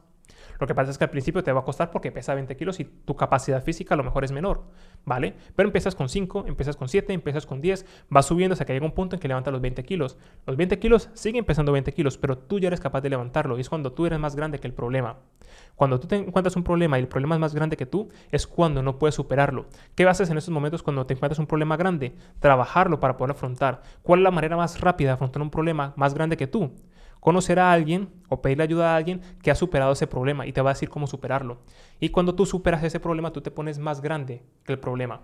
Lo 0.60 0.67
que 0.67 0.75
pasa 0.75 0.91
es 0.91 0.97
que 0.97 1.03
al 1.03 1.10
principio 1.10 1.43
te 1.43 1.51
va 1.51 1.62
a 1.62 1.63
costar 1.63 1.91
porque 1.91 2.12
pesa 2.12 2.33
20 2.33 2.55
kilos 2.55 2.79
y 2.79 2.86
tu 2.86 3.15
capacidad 3.15 3.63
física 3.63 3.93
a 3.93 3.97
lo 3.97 4.03
mejor 4.03 4.23
es 4.23 4.31
menor, 4.31 4.63
¿vale? 5.05 5.36
Pero 5.55 5.69
empiezas 5.69 5.95
con 5.95 6.10
5, 6.10 6.45
empiezas 6.47 6.75
con 6.75 6.89
7, 6.89 7.13
empiezas 7.13 7.45
con 7.45 7.62
10, 7.62 7.86
vas 8.10 8.25
subiendo 8.25 8.53
hasta 8.53 8.65
que 8.65 8.73
llega 8.73 8.86
un 8.86 8.93
punto 8.93 9.15
en 9.15 9.19
que 9.19 9.27
levantas 9.27 9.51
los 9.51 9.62
20 9.62 9.83
kilos. 9.83 10.17
Los 10.45 10.57
20 10.57 10.79
kilos 10.79 11.10
siguen 11.13 11.45
pesando 11.45 11.71
20 11.71 11.93
kilos, 11.93 12.17
pero 12.17 12.38
tú 12.38 12.60
ya 12.60 12.67
eres 12.67 12.79
capaz 12.79 13.01
de 13.01 13.10
levantarlo 13.10 13.57
y 13.57 13.62
es 13.62 13.69
cuando 13.69 13.91
tú 13.93 14.05
eres 14.05 14.19
más 14.19 14.36
grande 14.36 14.60
que 14.60 14.67
el 14.67 14.73
problema. 14.73 15.17
Cuando 15.75 15.99
tú 15.99 16.07
te 16.07 16.15
encuentras 16.15 16.55
un 16.55 16.63
problema 16.63 16.97
y 16.97 17.01
el 17.01 17.07
problema 17.07 17.36
es 17.36 17.41
más 17.41 17.53
grande 17.53 17.77
que 17.77 17.86
tú, 17.86 18.10
es 18.31 18.47
cuando 18.47 18.81
no 18.81 18.97
puedes 18.97 19.15
superarlo. 19.15 19.67
¿Qué 19.95 20.05
haces 20.07 20.29
en 20.29 20.38
esos 20.38 20.49
momentos 20.49 20.81
cuando 20.81 21.05
te 21.05 21.13
encuentras 21.13 21.39
un 21.39 21.47
problema 21.47 21.77
grande? 21.77 22.15
Trabajarlo 22.39 23.00
para 23.00 23.17
poder 23.17 23.32
afrontar. 23.32 23.82
¿Cuál 24.04 24.19
es 24.19 24.23
la 24.23 24.32
manera 24.32 24.58
más 24.58 24.80
rápida 24.80 25.10
de 25.10 25.13
afrontar 25.13 25.41
un 25.41 25.50
problema 25.50 25.93
más 25.95 26.13
grande 26.13 26.38
que 26.38 26.47
tú? 26.47 26.71
Conocer 27.19 27.60
a 27.60 27.71
alguien 27.71 28.10
o 28.30 28.41
pedirle 28.41 28.63
ayuda 28.63 28.93
a 28.93 28.95
alguien 28.95 29.21
que 29.41 29.52
ha 29.52 29.56
superado 29.56 29.91
ese 29.91 30.08
problema 30.08 30.45
y 30.45 30.54
te 30.54 30.62
va 30.62 30.69
a 30.71 30.73
decir 30.73 30.89
cómo 30.89 31.08
superarlo. 31.08 31.60
Y 32.00 32.10
cuando 32.10 32.36
tú 32.36 32.45
superas 32.45 32.84
ese 32.84 33.00
problema, 33.00 33.32
tú 33.32 33.41
te 33.41 33.52
pones 33.52 33.80
más 33.80 34.02
grande 34.02 34.43
que 34.63 34.73
el 34.73 34.80
problema. 34.80 35.21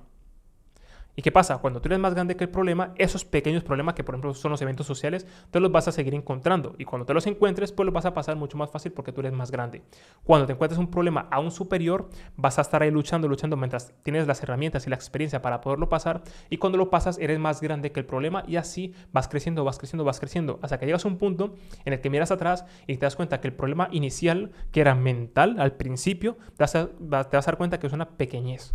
¿Y 1.16 1.22
qué 1.22 1.32
pasa? 1.32 1.60
Cuando 1.60 1.80
tú 1.80 1.90
eres 1.90 2.00
más 2.00 2.16
grande 2.16 2.36
que 2.36 2.44
el 2.44 2.50
problema, 2.50 2.94
esos 2.98 3.24
pequeños 3.24 3.64
problemas 3.64 3.94
que 3.94 4.04
por 4.04 4.16
ejemplo 4.16 4.34
son 4.34 4.52
los 4.52 4.62
eventos 4.64 4.88
sociales, 4.88 5.28
te 5.52 5.60
los 5.60 5.72
vas 5.72 5.88
a 5.88 5.92
seguir 5.92 6.16
encontrando. 6.16 6.74
Y 6.80 6.86
cuando 6.86 7.06
te 7.06 7.14
los 7.14 7.28
encuentres, 7.28 7.72
pues 7.72 7.86
los 7.86 7.94
vas 7.94 8.06
a 8.06 8.16
pasar 8.16 8.36
mucho 8.36 8.58
más 8.58 8.72
fácil 8.72 8.94
porque 8.94 9.12
tú 9.12 9.22
eres 9.22 9.32
más 9.32 9.52
grande. 9.52 9.84
Cuando 10.24 10.48
te 10.48 10.54
encuentres 10.54 10.80
un 10.80 10.90
problema 10.90 11.28
aún 11.30 11.52
superior, 11.52 12.10
vas 12.36 12.58
a 12.58 12.62
estar 12.62 12.82
ahí 12.82 12.90
luchando, 12.90 13.28
luchando 13.28 13.58
mientras 13.58 13.94
tienes 14.02 14.26
las 14.26 14.42
herramientas 14.42 14.88
y 14.88 14.90
la 14.90 14.96
experiencia 14.96 15.42
para 15.42 15.62
poderlo 15.62 15.88
pasar. 15.88 16.24
Y 16.50 16.58
cuando 16.58 16.80
lo 16.80 16.90
pasas, 16.90 17.20
eres 17.20 17.38
más 17.38 17.62
grande 17.62 17.92
que 17.92 18.00
el 18.00 18.08
problema 18.08 18.44
y 18.48 18.56
así 18.56 18.96
vas 19.12 19.28
creciendo, 19.28 19.64
vas 19.64 19.78
creciendo, 19.78 20.04
vas 20.04 20.20
creciendo. 20.20 20.60
Hasta 20.64 20.80
que 20.80 20.88
llegas 20.88 21.06
a 21.06 21.10
un 21.10 21.18
punto 21.18 21.54
en 21.86 21.94
el 21.94 22.02
que 22.02 22.10
miras 22.10 22.32
atrás 22.32 22.66
y 22.88 22.98
te 22.98 23.06
das 23.06 23.16
cuenta 23.16 23.40
que 23.40 23.48
el 23.48 23.54
problema 23.54 23.88
inicial, 23.92 24.52
que 24.72 24.82
era 24.82 24.96
mental 24.96 25.58
al 25.60 25.74
principio, 25.74 26.38
te 26.58 26.64
vas 26.64 26.76
a, 26.76 26.88
te 26.88 27.38
vas 27.38 27.48
a 27.48 27.52
dar 27.52 27.58
cuenta 27.58 27.80
que 27.80 27.86
es 27.86 27.94
una 27.94 28.10
pequeñez. 28.18 28.74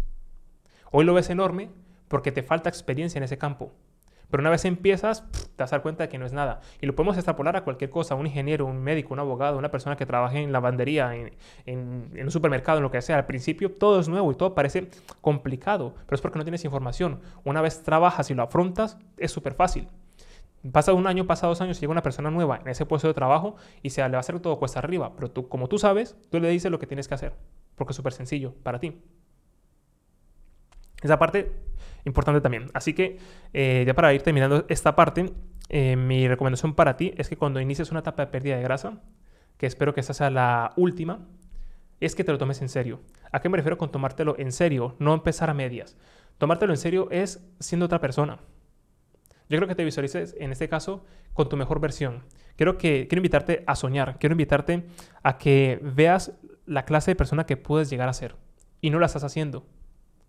Hoy 0.91 1.05
lo 1.05 1.13
ves 1.15 1.29
enorme, 1.31 1.71
porque 2.09 2.33
te 2.33 2.43
falta 2.43 2.69
experiencia 2.69 3.19
en 3.19 3.25
ese 3.25 3.39
campo. 3.39 3.73
Pero 4.31 4.43
una 4.43 4.51
vez 4.51 4.65
empiezas, 4.65 5.25
te 5.31 5.63
vas 5.63 5.73
a 5.73 5.77
dar 5.77 5.83
cuenta 5.83 6.05
de 6.05 6.09
que 6.09 6.19
no 6.19 6.27
es 6.27 6.33
nada. 6.33 6.61
Y 6.81 6.87
lo 6.87 6.95
podemos 6.95 7.17
extrapolar 7.17 7.57
a 7.57 7.65
cualquier 7.65 7.91
cosa, 7.91 8.15
un 8.15 8.27
ingeniero, 8.27 8.67
un 8.67 8.83
médico, 8.83 9.15
un 9.15 9.21
abogado, 9.21 9.57
una 9.57 9.71
persona 9.71 9.97
que 9.97 10.05
trabaje 10.05 10.43
en 10.43 10.53
lavandería, 10.53 11.15
en, 11.65 12.11
un 12.15 12.31
supermercado, 12.31 12.79
en 12.79 12.83
lo 12.83 12.91
que 12.91 13.01
sea. 13.01 13.17
Al 13.17 13.27
principio 13.27 13.73
todo 13.73 14.01
es 14.01 14.09
nuevo 14.09 14.31
y 14.31 14.35
todo 14.35 14.55
parece 14.55 14.89
complicado, 15.21 15.95
pero 16.07 16.15
es 16.15 16.21
porque 16.21 16.39
no 16.39 16.45
tienes 16.45 16.65
información. 16.65 17.21
Una 17.45 17.63
vez 17.63 17.83
trabajas 17.83 18.31
y 18.31 18.35
lo 18.35 18.43
afrontas, 18.43 18.99
es 19.17 19.33
súper 19.33 19.55
fácil. 19.55 19.89
Pasa 20.73 20.93
un 20.93 21.07
año, 21.07 21.27
pasa 21.27 21.47
dos 21.47 21.61
años, 21.61 21.81
llega 21.81 21.93
una 21.93 22.03
persona 22.03 22.31
nueva 22.31 22.57
en 22.57 22.69
ese 22.69 22.85
puesto 22.85 23.09
de 23.09 23.15
trabajo 23.15 23.57
y 23.83 23.91
se 23.91 24.03
le 24.03 24.11
va 24.11 24.17
a 24.17 24.21
hacer 24.21 24.41
todo 24.41 24.59
cuesta 24.59 24.81
arriba. 24.81 25.13
Pero 25.15 25.31
tú, 25.31 25.49
como 25.49 25.69
tú 25.69 25.79
sabes, 25.79 26.17
tú 26.31 26.41
le 26.41 26.51
dices 26.51 26.71
lo 26.71 26.79
que 26.79 26.87
tienes 26.87 27.09
que 27.09 27.15
hacer, 27.15 27.33
porque 27.77 27.93
es 27.93 27.97
súper 27.97 28.13
sencillo 28.13 28.53
para 28.63 28.79
ti. 28.79 29.01
Esa 31.03 31.19
parte 31.19 31.53
importante 32.05 32.41
también. 32.41 32.71
Así 32.75 32.93
que 32.93 33.19
eh, 33.53 33.85
ya 33.87 33.95
para 33.95 34.13
ir 34.13 34.23
terminando 34.23 34.65
esta 34.69 34.97
parte, 34.97 35.33
eh, 35.69 35.97
mi 35.97 36.27
recomendación 36.27 36.75
para 36.75 36.97
ti 36.97 37.13
es 37.17 37.29
que 37.29 37.37
cuando 37.37 37.61
inicies 37.61 37.91
una 37.91 38.01
etapa 38.01 38.25
de 38.25 38.33
pérdida 38.33 38.57
de 38.57 38.63
grasa, 38.63 39.03
que 39.57 39.67
espero 39.67 39.95
que 39.95 40.01
esta 40.01 40.15
sea 40.15 40.31
la 40.31 40.73
última, 40.77 41.27
es 42.01 42.15
que 42.15 42.25
te 42.25 42.33
lo 42.33 42.39
tomes 42.39 42.63
en 42.63 42.69
serio. 42.69 43.01
¿A 43.33 43.41
qué 43.41 43.49
me 43.49 43.57
refiero 43.57 43.77
con 43.77 43.91
tomártelo 43.91 44.37
en 44.39 44.53
serio? 44.53 44.97
No 44.99 45.15
empezar 45.15 45.51
a 45.51 45.55
medias. 45.55 45.97
Tomártelo 46.39 46.73
en 46.73 46.79
serio 46.79 47.09
es 47.11 47.45
siendo 47.59 47.87
otra 47.87 48.01
persona. 48.01 48.39
Yo 49.49 49.57
creo 49.57 49.69
que 49.69 49.75
te 49.75 49.85
visualices 49.85 50.37
en 50.39 50.53
este 50.53 50.69
caso 50.69 51.05
con 51.33 51.49
tu 51.49 51.57
mejor 51.57 51.81
versión. 51.81 52.25
Quiero, 52.57 52.77
que, 52.77 53.07
quiero 53.09 53.21
invitarte 53.21 53.65
a 53.67 53.75
soñar, 53.77 54.19
quiero 54.19 54.35
invitarte 54.35 54.87
a 55.23 55.39
que 55.39 55.81
veas 55.83 56.33
la 56.67 56.85
clase 56.85 57.13
de 57.13 57.17
persona 57.17 57.47
que 57.47 57.57
puedes 57.57 57.89
llegar 57.89 58.09
a 58.09 58.13
ser 58.13 58.37
y 58.81 58.91
no 58.91 58.99
la 58.99 59.07
estás 59.07 59.25
haciendo. 59.25 59.65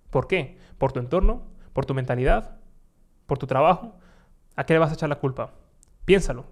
¿Por 0.10 0.28
qué? 0.28 0.58
Por 0.78 0.92
tu 0.92 1.00
entorno, 1.00 1.44
por 1.74 1.86
tu 1.86 1.94
mentalidad, 1.94 2.58
por 3.26 3.38
tu 3.38 3.48
trabajo. 3.48 3.98
¿A 4.56 4.66
qué 4.66 4.74
le 4.74 4.80
vas 4.80 4.92
a 4.92 4.94
echar 4.94 5.10
la 5.10 5.20
culpa? 5.20 5.54
Piénsalo. 6.06 6.46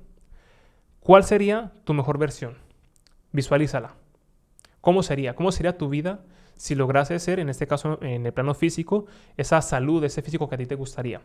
¿Cuál 1.00 1.24
sería 1.24 1.74
tu 1.84 1.94
mejor 1.94 2.18
versión? 2.18 2.58
Visualízala. 3.32 3.96
¿Cómo 4.82 5.04
sería? 5.04 5.36
¿Cómo 5.36 5.52
sería 5.52 5.78
tu 5.78 5.90
vida 5.90 6.22
si 6.56 6.76
lograse 6.76 7.20
ser, 7.20 7.40
en 7.40 7.50
este 7.50 7.68
caso 7.68 8.00
en 8.02 8.26
el 8.26 8.34
plano 8.34 8.54
físico, 8.54 9.06
esa 9.36 9.62
salud, 9.62 10.04
ese 10.04 10.22
físico 10.22 10.48
que 10.48 10.56
a 10.56 10.58
ti 10.58 10.66
te 10.66 10.76
gustaría? 10.76 11.22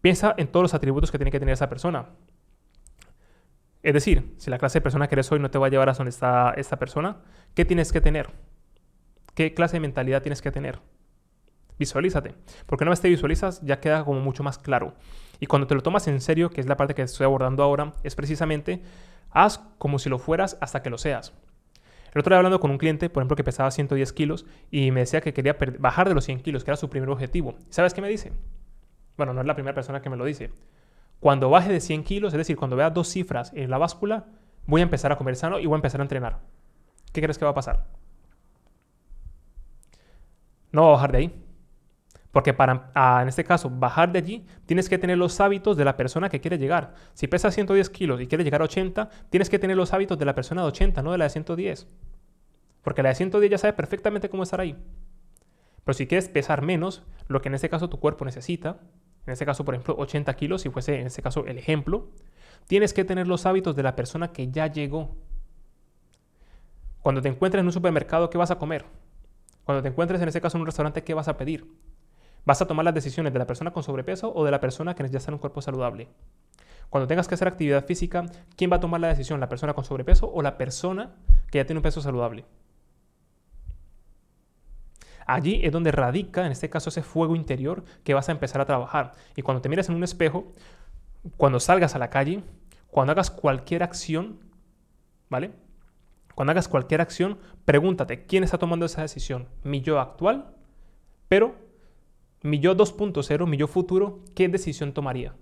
Piensa 0.00 0.34
en 0.36 0.48
todos 0.48 0.64
los 0.64 0.74
atributos 0.74 1.10
que 1.10 1.18
tiene 1.18 1.30
que 1.30 1.38
tener 1.38 1.54
esa 1.54 1.68
persona. 1.68 2.06
Es 3.82 3.94
decir, 3.94 4.34
si 4.38 4.50
la 4.50 4.58
clase 4.58 4.78
de 4.78 4.82
persona 4.82 5.08
que 5.08 5.14
eres 5.14 5.30
hoy 5.30 5.38
no 5.38 5.50
te 5.50 5.58
va 5.58 5.66
a 5.66 5.70
llevar 5.70 5.88
a 5.88 5.92
donde 5.92 6.10
está 6.10 6.54
esta 6.56 6.78
persona, 6.78 7.18
¿qué 7.54 7.64
tienes 7.64 7.92
que 7.92 8.00
tener? 8.00 8.30
¿Qué 9.36 9.52
clase 9.52 9.76
de 9.76 9.80
mentalidad 9.80 10.22
tienes 10.22 10.40
que 10.40 10.50
tener? 10.50 10.80
Visualízate. 11.78 12.34
Porque 12.64 12.84
una 12.84 12.90
vez 12.90 13.02
te 13.02 13.10
visualizas 13.10 13.60
ya 13.60 13.80
queda 13.80 14.02
como 14.02 14.18
mucho 14.18 14.42
más 14.42 14.56
claro. 14.56 14.94
Y 15.40 15.46
cuando 15.46 15.66
te 15.66 15.74
lo 15.74 15.82
tomas 15.82 16.08
en 16.08 16.22
serio, 16.22 16.48
que 16.48 16.62
es 16.62 16.66
la 16.66 16.78
parte 16.78 16.94
que 16.94 17.02
estoy 17.02 17.26
abordando 17.26 17.62
ahora, 17.62 17.92
es 18.02 18.14
precisamente 18.14 18.80
haz 19.30 19.58
como 19.76 19.98
si 19.98 20.08
lo 20.08 20.18
fueras 20.18 20.56
hasta 20.62 20.82
que 20.82 20.88
lo 20.88 20.96
seas. 20.96 21.34
El 22.14 22.20
otro 22.20 22.30
día 22.30 22.38
hablando 22.38 22.60
con 22.60 22.70
un 22.70 22.78
cliente, 22.78 23.10
por 23.10 23.20
ejemplo, 23.20 23.36
que 23.36 23.44
pesaba 23.44 23.70
110 23.70 24.10
kilos 24.14 24.46
y 24.70 24.90
me 24.90 25.00
decía 25.00 25.20
que 25.20 25.34
quería 25.34 25.58
bajar 25.78 26.08
de 26.08 26.14
los 26.14 26.24
100 26.24 26.40
kilos, 26.40 26.64
que 26.64 26.70
era 26.70 26.78
su 26.78 26.88
primer 26.88 27.10
objetivo. 27.10 27.56
¿Sabes 27.68 27.92
qué 27.92 28.00
me 28.00 28.08
dice? 28.08 28.32
Bueno, 29.18 29.34
no 29.34 29.42
es 29.42 29.46
la 29.46 29.54
primera 29.54 29.74
persona 29.74 30.00
que 30.00 30.08
me 30.08 30.16
lo 30.16 30.24
dice. 30.24 30.50
Cuando 31.20 31.50
baje 31.50 31.70
de 31.70 31.80
100 31.80 32.04
kilos, 32.04 32.32
es 32.32 32.38
decir, 32.38 32.56
cuando 32.56 32.74
vea 32.74 32.88
dos 32.88 33.08
cifras 33.08 33.52
en 33.54 33.68
la 33.68 33.76
báscula, 33.76 34.24
voy 34.64 34.80
a 34.80 34.84
empezar 34.84 35.12
a 35.12 35.18
comer 35.18 35.36
sano 35.36 35.58
y 35.58 35.66
voy 35.66 35.74
a 35.74 35.76
empezar 35.76 36.00
a 36.00 36.04
entrenar. 36.04 36.38
¿Qué 37.12 37.20
crees 37.20 37.36
que 37.36 37.44
va 37.44 37.50
a 37.50 37.54
pasar? 37.54 37.84
No 40.76 40.82
va 40.82 40.88
a 40.88 40.92
bajar 40.92 41.12
de 41.12 41.18
ahí. 41.18 41.42
Porque 42.32 42.52
para, 42.52 42.90
ah, 42.94 43.20
en 43.22 43.28
este 43.28 43.44
caso, 43.44 43.70
bajar 43.70 44.12
de 44.12 44.18
allí, 44.18 44.46
tienes 44.66 44.90
que 44.90 44.98
tener 44.98 45.16
los 45.16 45.40
hábitos 45.40 45.74
de 45.78 45.86
la 45.86 45.96
persona 45.96 46.28
que 46.28 46.38
quiere 46.38 46.58
llegar. 46.58 46.92
Si 47.14 47.28
pesa 47.28 47.50
110 47.50 47.88
kilos 47.88 48.20
y 48.20 48.26
quiere 48.26 48.44
llegar 48.44 48.60
a 48.60 48.64
80, 48.64 49.08
tienes 49.30 49.48
que 49.48 49.58
tener 49.58 49.74
los 49.74 49.94
hábitos 49.94 50.18
de 50.18 50.26
la 50.26 50.34
persona 50.34 50.60
de 50.60 50.68
80, 50.68 51.02
no 51.02 51.12
de 51.12 51.16
la 51.16 51.24
de 51.24 51.30
110. 51.30 51.88
Porque 52.82 53.02
la 53.02 53.08
de 53.08 53.14
110 53.14 53.50
ya 53.50 53.56
sabe 53.56 53.72
perfectamente 53.72 54.28
cómo 54.28 54.42
estar 54.42 54.60
ahí. 54.60 54.76
Pero 55.82 55.94
si 55.94 56.06
quieres 56.06 56.28
pesar 56.28 56.60
menos, 56.60 57.04
lo 57.26 57.40
que 57.40 57.48
en 57.48 57.54
este 57.54 57.70
caso 57.70 57.88
tu 57.88 57.98
cuerpo 57.98 58.26
necesita, 58.26 58.80
en 59.26 59.32
este 59.32 59.46
caso, 59.46 59.64
por 59.64 59.74
ejemplo, 59.74 59.96
80 59.96 60.34
kilos, 60.34 60.60
si 60.60 60.68
fuese 60.68 61.00
en 61.00 61.06
este 61.06 61.22
caso 61.22 61.46
el 61.46 61.56
ejemplo, 61.56 62.10
tienes 62.66 62.92
que 62.92 63.06
tener 63.06 63.26
los 63.26 63.46
hábitos 63.46 63.76
de 63.76 63.82
la 63.82 63.96
persona 63.96 64.30
que 64.32 64.50
ya 64.50 64.66
llegó. 64.66 65.16
Cuando 67.00 67.22
te 67.22 67.30
encuentres 67.30 67.60
en 67.60 67.66
un 67.66 67.72
supermercado, 67.72 68.28
¿qué 68.28 68.36
vas 68.36 68.50
a 68.50 68.58
comer? 68.58 68.84
Cuando 69.66 69.82
te 69.82 69.88
encuentres 69.88 70.22
en 70.22 70.28
este 70.28 70.40
caso 70.40 70.56
en 70.56 70.60
un 70.60 70.66
restaurante, 70.66 71.02
¿qué 71.02 71.12
vas 71.12 71.26
a 71.26 71.36
pedir? 71.36 71.68
¿Vas 72.44 72.62
a 72.62 72.68
tomar 72.68 72.84
las 72.84 72.94
decisiones 72.94 73.32
de 73.32 73.40
la 73.40 73.48
persona 73.48 73.72
con 73.72 73.82
sobrepeso 73.82 74.32
o 74.32 74.44
de 74.44 74.52
la 74.52 74.60
persona 74.60 74.94
que 74.94 75.02
está 75.02 75.28
en 75.28 75.34
un 75.34 75.40
cuerpo 75.40 75.60
saludable? 75.60 76.08
Cuando 76.88 77.08
tengas 77.08 77.26
que 77.26 77.34
hacer 77.34 77.48
actividad 77.48 77.84
física, 77.84 78.26
¿quién 78.56 78.70
va 78.70 78.76
a 78.76 78.80
tomar 78.80 79.00
la 79.00 79.08
decisión? 79.08 79.40
¿La 79.40 79.48
persona 79.48 79.74
con 79.74 79.84
sobrepeso 79.84 80.30
o 80.32 80.40
la 80.40 80.56
persona 80.56 81.16
que 81.50 81.58
ya 81.58 81.66
tiene 81.66 81.80
un 81.80 81.82
peso 81.82 82.00
saludable? 82.00 82.44
Allí 85.26 85.60
es 85.64 85.72
donde 85.72 85.90
radica, 85.90 86.46
en 86.46 86.52
este 86.52 86.70
caso, 86.70 86.90
ese 86.90 87.02
fuego 87.02 87.34
interior 87.34 87.82
que 88.04 88.14
vas 88.14 88.28
a 88.28 88.32
empezar 88.32 88.60
a 88.60 88.66
trabajar. 88.66 89.14
Y 89.34 89.42
cuando 89.42 89.62
te 89.62 89.68
mires 89.68 89.88
en 89.88 89.96
un 89.96 90.04
espejo, 90.04 90.52
cuando 91.36 91.58
salgas 91.58 91.96
a 91.96 91.98
la 91.98 92.08
calle, 92.08 92.44
cuando 92.86 93.10
hagas 93.10 93.32
cualquier 93.32 93.82
acción, 93.82 94.38
¿vale? 95.28 95.50
Cuando 96.36 96.50
hagas 96.50 96.68
cualquier 96.68 97.00
acción, 97.00 97.38
pregúntate, 97.64 98.26
¿quién 98.26 98.44
está 98.44 98.58
tomando 98.58 98.84
esa 98.84 99.00
decisión? 99.00 99.48
¿Mi 99.64 99.80
yo 99.80 99.98
actual? 99.98 100.54
Pero 101.28 101.54
mi 102.42 102.60
yo 102.60 102.76
2.0, 102.76 103.46
mi 103.46 103.56
yo 103.56 103.66
futuro, 103.66 104.20
¿qué 104.34 104.46
decisión 104.46 104.92
tomaría? 104.92 105.34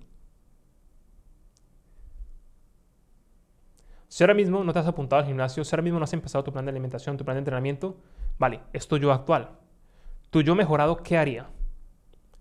Si 4.06 4.22
ahora 4.22 4.34
mismo 4.34 4.62
no 4.62 4.72
te 4.72 4.78
has 4.78 4.86
apuntado 4.86 5.20
al 5.20 5.26
gimnasio, 5.26 5.64
si 5.64 5.74
ahora 5.74 5.82
mismo 5.82 5.98
no 5.98 6.04
has 6.04 6.12
empezado 6.12 6.44
tu 6.44 6.52
plan 6.52 6.64
de 6.64 6.70
alimentación, 6.70 7.16
tu 7.16 7.24
plan 7.24 7.34
de 7.34 7.40
entrenamiento, 7.40 7.96
vale, 8.38 8.60
es 8.72 8.86
tu 8.86 8.96
yo 8.96 9.10
actual. 9.10 9.50
Tu 10.30 10.42
yo 10.42 10.54
mejorado, 10.54 10.98
¿qué 10.98 11.18
haría? 11.18 11.48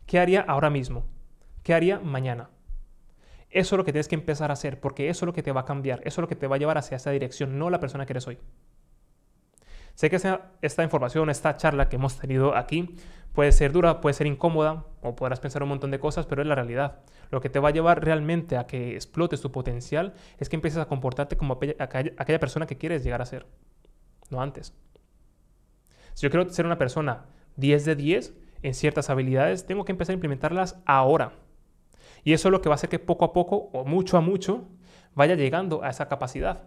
¿Qué 0.05 0.19
haría 0.19 0.41
ahora 0.41 0.69
mismo? 0.69 1.07
¿Qué 1.63 1.73
haría 1.73 1.99
mañana? 1.99 2.51
Eso 3.53 3.75
es 3.75 3.77
lo 3.77 3.85
que 3.85 3.91
tienes 3.91 4.07
que 4.07 4.15
empezar 4.15 4.49
a 4.49 4.53
hacer, 4.53 4.79
porque 4.79 5.09
eso 5.09 5.25
es 5.25 5.27
lo 5.27 5.33
que 5.33 5.43
te 5.43 5.51
va 5.51 5.61
a 5.61 5.65
cambiar, 5.65 5.99
eso 5.99 6.19
es 6.19 6.23
lo 6.23 6.27
que 6.27 6.35
te 6.35 6.47
va 6.47 6.55
a 6.55 6.59
llevar 6.59 6.79
hacia 6.79 6.97
esa 6.97 7.11
dirección, 7.11 7.59
no 7.59 7.69
la 7.69 7.79
persona 7.79 8.05
que 8.07 8.13
eres 8.13 8.27
hoy. 8.27 8.39
Sé 9.93 10.09
que 10.09 10.19
esta 10.61 10.83
información, 10.83 11.29
esta 11.29 11.55
charla 11.55 11.87
que 11.87 11.97
hemos 11.97 12.17
tenido 12.17 12.55
aquí 12.55 12.95
puede 13.31 13.51
ser 13.51 13.71
dura, 13.71 14.01
puede 14.01 14.15
ser 14.15 14.25
incómoda 14.25 14.87
o 15.01 15.15
podrás 15.15 15.39
pensar 15.39 15.61
un 15.61 15.69
montón 15.69 15.91
de 15.91 15.99
cosas, 15.99 16.25
pero 16.25 16.41
es 16.41 16.47
la 16.47 16.55
realidad. 16.55 17.01
Lo 17.29 17.41
que 17.41 17.49
te 17.49 17.59
va 17.59 17.69
a 17.69 17.71
llevar 17.71 18.03
realmente 18.03 18.57
a 18.57 18.65
que 18.65 18.95
explotes 18.95 19.41
tu 19.41 19.51
potencial 19.51 20.15
es 20.39 20.49
que 20.49 20.55
empieces 20.55 20.79
a 20.79 20.87
comportarte 20.87 21.37
como 21.37 21.59
aquella 21.77 22.39
persona 22.39 22.65
que 22.65 22.79
quieres 22.79 23.03
llegar 23.03 23.21
a 23.21 23.25
ser, 23.27 23.45
no 24.31 24.41
antes. 24.41 24.73
Si 26.15 26.23
yo 26.23 26.31
quiero 26.31 26.49
ser 26.49 26.65
una 26.65 26.79
persona 26.79 27.25
10 27.57 27.85
de 27.85 27.95
10 27.95 28.33
en 28.63 28.73
ciertas 28.73 29.11
habilidades, 29.11 29.67
tengo 29.67 29.85
que 29.85 29.91
empezar 29.91 30.13
a 30.13 30.15
implementarlas 30.15 30.81
ahora. 30.87 31.33
Y 32.23 32.33
eso 32.33 32.47
es 32.47 32.51
lo 32.51 32.61
que 32.61 32.69
va 32.69 32.73
a 32.73 32.77
hacer 32.77 32.89
que 32.89 32.99
poco 32.99 33.25
a 33.25 33.33
poco 33.33 33.69
o 33.73 33.85
mucho 33.85 34.17
a 34.17 34.21
mucho 34.21 34.67
vaya 35.15 35.35
llegando 35.35 35.83
a 35.83 35.89
esa 35.89 36.07
capacidad. 36.07 36.63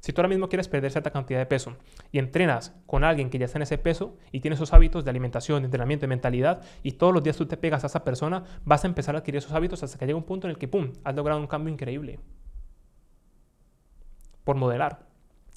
Si 0.00 0.12
tú 0.12 0.20
ahora 0.20 0.28
mismo 0.28 0.48
quieres 0.48 0.68
perder 0.68 0.92
cierta 0.92 1.10
cantidad 1.10 1.40
de 1.40 1.46
peso 1.46 1.76
y 2.12 2.18
entrenas 2.18 2.72
con 2.86 3.02
alguien 3.02 3.30
que 3.30 3.38
ya 3.38 3.46
está 3.46 3.58
en 3.58 3.62
ese 3.62 3.78
peso 3.78 4.16
y 4.30 4.40
tiene 4.40 4.54
esos 4.54 4.72
hábitos 4.72 5.04
de 5.04 5.10
alimentación, 5.10 5.62
de 5.62 5.66
entrenamiento, 5.66 6.02
de 6.02 6.08
mentalidad, 6.08 6.62
y 6.84 6.92
todos 6.92 7.12
los 7.12 7.22
días 7.22 7.36
tú 7.36 7.46
te 7.46 7.56
pegas 7.56 7.82
a 7.82 7.88
esa 7.88 8.04
persona, 8.04 8.44
vas 8.64 8.84
a 8.84 8.86
empezar 8.86 9.16
a 9.16 9.18
adquirir 9.18 9.38
esos 9.38 9.52
hábitos 9.52 9.82
hasta 9.82 9.98
que 9.98 10.06
llegue 10.06 10.14
un 10.14 10.22
punto 10.22 10.46
en 10.46 10.52
el 10.52 10.58
que, 10.58 10.68
¡pum!, 10.68 10.92
has 11.02 11.16
logrado 11.16 11.40
un 11.40 11.48
cambio 11.48 11.72
increíble. 11.72 12.20
Por 14.44 14.56
modelar. 14.56 15.00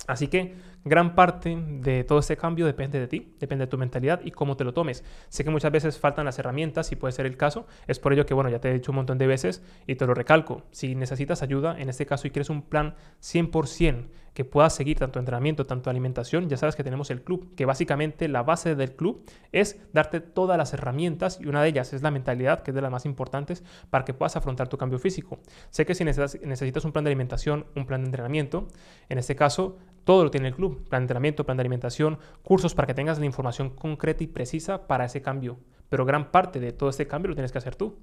Así 0.07 0.27
que 0.27 0.55
gran 0.83 1.15
parte 1.15 1.55
de 1.55 2.03
todo 2.03 2.19
ese 2.19 2.37
cambio 2.37 2.65
depende 2.65 2.99
de 2.99 3.07
ti, 3.07 3.35
depende 3.39 3.65
de 3.65 3.69
tu 3.69 3.77
mentalidad 3.77 4.21
y 4.23 4.31
cómo 4.31 4.57
te 4.57 4.63
lo 4.63 4.73
tomes. 4.73 5.03
Sé 5.29 5.43
que 5.43 5.49
muchas 5.49 5.71
veces 5.71 5.99
faltan 5.99 6.25
las 6.25 6.39
herramientas 6.39 6.91
y 6.91 6.95
puede 6.95 7.11
ser 7.11 7.25
el 7.25 7.37
caso. 7.37 7.67
Es 7.87 7.99
por 7.99 8.13
ello 8.13 8.25
que, 8.25 8.33
bueno, 8.33 8.49
ya 8.49 8.59
te 8.59 8.69
he 8.69 8.73
dicho 8.73 8.91
un 8.91 8.97
montón 8.97 9.17
de 9.17 9.27
veces 9.27 9.63
y 9.87 9.95
te 9.95 10.05
lo 10.05 10.13
recalco. 10.13 10.63
Si 10.71 10.95
necesitas 10.95 11.43
ayuda 11.43 11.79
en 11.79 11.89
este 11.89 12.05
caso 12.05 12.27
y 12.27 12.31
quieres 12.31 12.49
un 12.49 12.63
plan 12.63 12.95
100% 13.21 14.07
que 14.33 14.45
puedas 14.45 14.73
seguir 14.73 14.97
tanto 14.97 15.19
entrenamiento, 15.19 15.65
tanto 15.65 15.89
alimentación, 15.89 16.47
ya 16.47 16.55
sabes 16.55 16.77
que 16.77 16.85
tenemos 16.85 17.11
el 17.11 17.21
club, 17.21 17.53
que 17.55 17.65
básicamente 17.65 18.29
la 18.29 18.43
base 18.43 18.75
del 18.75 18.95
club 18.95 19.25
es 19.51 19.81
darte 19.91 20.21
todas 20.21 20.57
las 20.57 20.73
herramientas 20.73 21.39
y 21.41 21.47
una 21.47 21.61
de 21.61 21.67
ellas 21.67 21.91
es 21.91 22.01
la 22.01 22.11
mentalidad, 22.11 22.63
que 22.63 22.71
es 22.71 22.75
de 22.75 22.81
las 22.81 22.91
más 22.91 23.05
importantes 23.05 23.63
para 23.89 24.05
que 24.05 24.13
puedas 24.13 24.37
afrontar 24.37 24.69
tu 24.69 24.77
cambio 24.77 24.99
físico. 24.99 25.39
Sé 25.69 25.85
que 25.85 25.95
si 25.95 26.05
necesitas 26.05 26.85
un 26.85 26.93
plan 26.93 27.03
de 27.03 27.09
alimentación, 27.09 27.65
un 27.75 27.85
plan 27.85 28.01
de 28.01 28.05
entrenamiento, 28.05 28.69
en 29.09 29.17
este 29.17 29.35
caso 29.35 29.77
todo 30.03 30.23
lo 30.23 30.31
tiene 30.31 30.47
el 30.47 30.55
club, 30.55 30.87
plan 30.89 31.01
de 31.01 31.03
entrenamiento, 31.05 31.45
plan 31.45 31.57
de 31.57 31.61
alimentación, 31.61 32.19
cursos 32.43 32.73
para 32.73 32.87
que 32.87 32.93
tengas 32.93 33.19
la 33.19 33.25
información 33.25 33.69
concreta 33.69 34.23
y 34.23 34.27
precisa 34.27 34.87
para 34.87 35.05
ese 35.05 35.21
cambio. 35.21 35.59
Pero 35.89 36.05
gran 36.05 36.31
parte 36.31 36.59
de 36.59 36.71
todo 36.71 36.89
este 36.89 37.07
cambio 37.07 37.29
lo 37.29 37.35
tienes 37.35 37.51
que 37.51 37.57
hacer 37.57 37.75
tú. 37.75 37.97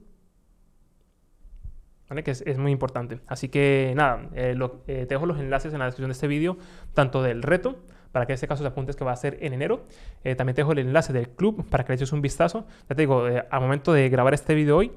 Que 2.09 2.31
es, 2.31 2.59
muy 2.59 2.73
importante. 2.73 3.21
Así 3.27 3.51
que 3.51 3.93
nada, 3.95 4.31
eh, 4.35 4.57
eh, 4.87 5.05
te 5.07 5.15
dejo 5.15 5.27
los 5.27 5.39
enlaces 5.39 5.75
en 5.75 5.79
la 5.79 5.85
descripción 5.85 6.09
de 6.09 6.13
este 6.13 6.27
vídeo, 6.27 6.57
tanto 6.95 7.23
del 7.23 7.43
reto, 7.43 7.77
para 8.13 8.25
que 8.25 8.33
en 8.33 8.35
este 8.35 8.49
caso 8.49 8.63
te 8.63 8.69
apuntes 8.69 8.97
que 8.97 9.05
va 9.05 9.13
a 9.13 9.17
ser 9.17 9.37
en 9.43 9.53
enero. 9.53 9.85
Eh, 10.25 10.35
también 10.35 10.55
te 10.55 10.63
dejo 10.63 10.73
el 10.73 10.79
enlace 10.79 11.13
del 11.13 11.29
club 11.29 11.69
para 11.69 11.85
que 11.85 11.93
le 11.93 11.97
eches 11.97 12.13
un 12.13 12.23
vistazo. 12.23 12.67
Ya 12.89 12.97
te 12.97 13.03
digo, 13.03 13.25
al 13.27 13.61
momento 13.61 13.93
de 13.93 14.09
grabar 14.09 14.33
este 14.33 14.55
vídeo 14.55 14.79
hoy, 14.79 14.91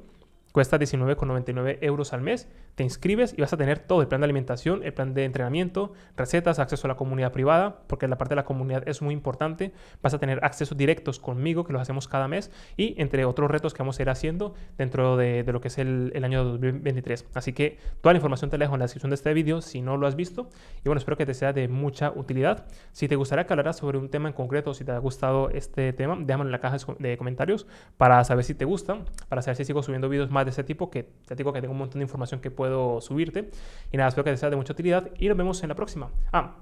Cuesta 0.52 0.78
19,99 0.78 1.78
euros 1.82 2.12
al 2.12 2.22
mes. 2.22 2.50
Te 2.76 2.84
inscribes 2.84 3.34
y 3.38 3.42
vas 3.42 3.54
a 3.54 3.58
tener 3.58 3.80
todo 3.80 4.02
el 4.02 4.08
plan 4.08 4.20
de 4.22 4.26
alimentación, 4.26 4.84
el 4.84 4.94
plan 4.94 5.14
de 5.14 5.24
entrenamiento, 5.24 5.94
recetas, 6.18 6.60
acceso 6.60 6.88
a 6.88 6.90
la 6.90 6.96
comunidad 6.96 7.32
privada, 7.32 7.84
porque 7.88 8.08
la 8.08 8.18
parte 8.18 8.34
de 8.34 8.38
la 8.38 8.46
comunidad 8.46 8.88
es 8.88 9.02
muy 9.02 9.14
importante. 9.14 9.72
Vas 10.02 10.14
a 10.14 10.20
tener 10.20 10.44
accesos 10.44 10.78
directos 10.78 11.20
conmigo, 11.20 11.64
que 11.64 11.72
los 11.72 11.82
hacemos 11.82 12.08
cada 12.10 12.28
mes, 12.28 12.52
y 12.76 13.00
entre 13.02 13.24
otros 13.24 13.50
retos 13.50 13.74
que 13.74 13.80
vamos 13.82 13.98
a 14.00 14.02
ir 14.02 14.10
haciendo 14.10 14.54
dentro 14.78 15.16
de, 15.16 15.44
lo 15.44 15.62
que 15.62 15.70
es 15.70 15.78
el, 15.78 16.12
el, 16.16 16.24
año 16.26 16.44
2023. 16.44 17.28
Así 17.34 17.54
que 17.54 17.78
toda 18.02 18.14
la 18.14 18.18
información 18.18 18.50
te 18.50 18.58
la 18.58 18.66
dejo 18.66 18.76
en 18.76 18.80
la 18.80 18.86
descripción 18.86 19.12
de 19.12 19.16
este 19.16 19.34
vídeo 19.34 19.62
si 19.62 19.82
no 19.82 19.96
lo 19.96 20.06
has 20.06 20.16
visto. 20.16 20.50
Y 20.80 20.90
bueno, 20.90 21.00
espero 21.00 21.16
que 21.16 21.26
te 21.26 21.34
sea 21.34 21.54
de 21.54 21.70
mucha 21.70 22.12
utilidad. 22.12 22.66
Si 22.92 23.08
te 23.08 23.16
gustaría 23.16 23.46
que 23.46 23.54
hablara 23.54 23.72
sobre 23.72 23.98
un 23.98 24.10
tema 24.10 24.28
en 24.28 24.34
concreto, 24.34 24.74
si 24.74 24.84
te 24.84 24.92
ha 24.92 24.98
gustado 24.98 25.50
este 25.50 25.94
tema, 25.94 26.18
déjame 26.20 26.46
en 26.46 26.52
la 26.52 26.60
caja 26.60 26.78
de 27.00 27.18
comentarios 27.18 27.68
para 27.98 28.22
saber 28.26 28.44
si 28.44 28.54
te 28.54 28.66
gusta, 28.66 28.98
para 29.30 29.42
saber 29.42 29.56
si 29.56 29.66
sigo 29.66 29.82
subiendo 29.82 30.10
vídeos 30.10 30.30
más 30.30 30.41
de 30.46 30.52
ese 30.52 30.64
tipo, 30.64 30.90
que 30.90 31.04
te 31.04 31.36
digo 31.36 31.54
que 31.54 31.62
tengo 31.62 31.72
un 31.72 31.80
montón 31.80 32.00
de 32.00 32.04
información 32.04 32.40
que 32.42 32.52
puedo 32.52 33.02
subirte. 33.02 33.50
Y 33.92 33.98
nada, 33.98 34.10
espero 34.10 34.24
que 34.24 34.32
te 34.32 34.38
sea 34.38 34.50
de 34.50 34.56
mucha 34.56 34.74
utilidad 34.74 35.10
y 35.18 35.28
nos 35.28 35.38
vemos 35.38 35.62
en 35.64 35.70
la 35.70 35.76
próxima. 35.76 36.12
Ah, 36.32 36.56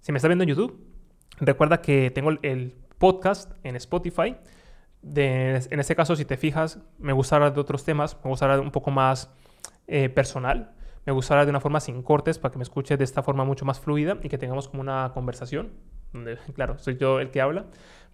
si 0.00 0.12
me 0.12 0.18
estás 0.18 0.28
viendo 0.28 0.44
en 0.44 0.50
YouTube, 0.50 0.80
recuerda 1.38 1.82
que 1.82 2.10
tengo 2.10 2.30
el 2.42 2.74
podcast 2.98 3.52
en 3.64 3.76
Spotify. 3.76 4.36
en 5.02 5.80
este 5.80 5.96
caso, 5.96 6.16
si 6.16 6.24
te 6.24 6.36
fijas, 6.36 6.78
me 6.98 7.12
gusta 7.12 7.36
hablar 7.36 7.54
de 7.54 7.60
otros 7.60 7.84
temas, 7.84 8.16
me 8.22 8.30
gusta 8.30 8.46
hablar 8.46 8.60
un 8.60 8.70
poco 8.70 8.90
más 8.90 9.30
eh, 9.86 10.08
personal. 10.08 10.72
Me 11.06 11.12
gusta 11.12 11.34
hablar 11.34 11.46
de 11.46 11.50
una 11.50 11.60
forma 11.60 11.80
sin 11.80 12.02
cortes 12.02 12.38
para 12.38 12.52
que 12.52 12.58
me 12.58 12.62
escuches 12.62 12.98
de 12.98 13.04
esta 13.04 13.22
forma 13.22 13.44
mucho 13.44 13.64
más 13.64 13.80
fluida 13.80 14.18
y 14.22 14.28
que 14.28 14.36
tengamos 14.36 14.68
como 14.68 14.82
una 14.82 15.10
conversación, 15.14 15.72
claro, 16.54 16.78
soy 16.78 16.96
yo 16.98 17.20
el 17.20 17.30
que 17.30 17.40
habla 17.40 17.66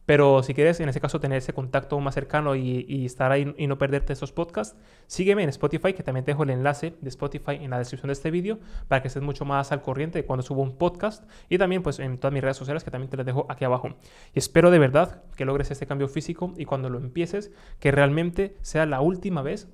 Pero 0.06 0.44
si 0.44 0.54
quieres, 0.54 0.78
en 0.78 0.88
ese 0.88 1.00
caso, 1.00 1.18
tener 1.18 1.38
ese 1.38 1.52
contacto 1.52 1.98
más 2.00 2.14
cercano 2.14 2.54
y, 2.54 3.04
estar 3.04 3.32
ahí 3.32 3.52
y 3.58 3.66
no 3.66 3.76
perderte 3.76 4.12
esos 4.12 4.32
podcasts, 4.32 4.76
sígueme 5.06 5.42
en 5.42 5.48
Spotify, 5.48 5.92
que 5.92 6.04
también 6.04 6.24
te 6.24 6.30
dejo 6.30 6.44
el 6.44 6.50
enlace 6.50 6.94
de 7.00 7.08
Spotify 7.08 7.56
en 7.60 7.70
la 7.70 7.78
descripción 7.78 8.08
de 8.08 8.12
este 8.12 8.30
vídeo 8.30 8.60
para 8.88 9.02
que 9.02 9.08
estés 9.08 9.22
mucho 9.22 9.44
más 9.44 9.72
al 9.72 9.82
corriente 9.82 10.20
de 10.20 10.24
cuando 10.24 10.42
subo 10.44 10.62
un 10.62 10.78
podcast 10.78 11.28
y 11.48 11.58
también 11.58 11.82
pues 11.82 11.98
en 11.98 12.18
todas 12.18 12.32
mis 12.32 12.42
redes 12.42 12.56
sociales 12.56 12.84
que 12.84 12.90
también 12.90 13.10
te 13.10 13.16
las 13.16 13.26
dejo 13.26 13.46
aquí 13.48 13.64
abajo. 13.64 13.96
Y 14.32 14.38
espero 14.38 14.70
de 14.70 14.78
verdad 14.78 15.24
que 15.36 15.44
logres 15.44 15.70
este 15.72 15.86
cambio 15.86 16.08
físico 16.08 16.54
y 16.56 16.64
cuando 16.64 16.88
lo 16.88 16.98
empieces, 16.98 17.50
que 17.80 17.90
realmente 17.90 18.56
sea 18.62 18.86
la 18.86 19.00
última 19.00 19.42
vez 19.42 19.68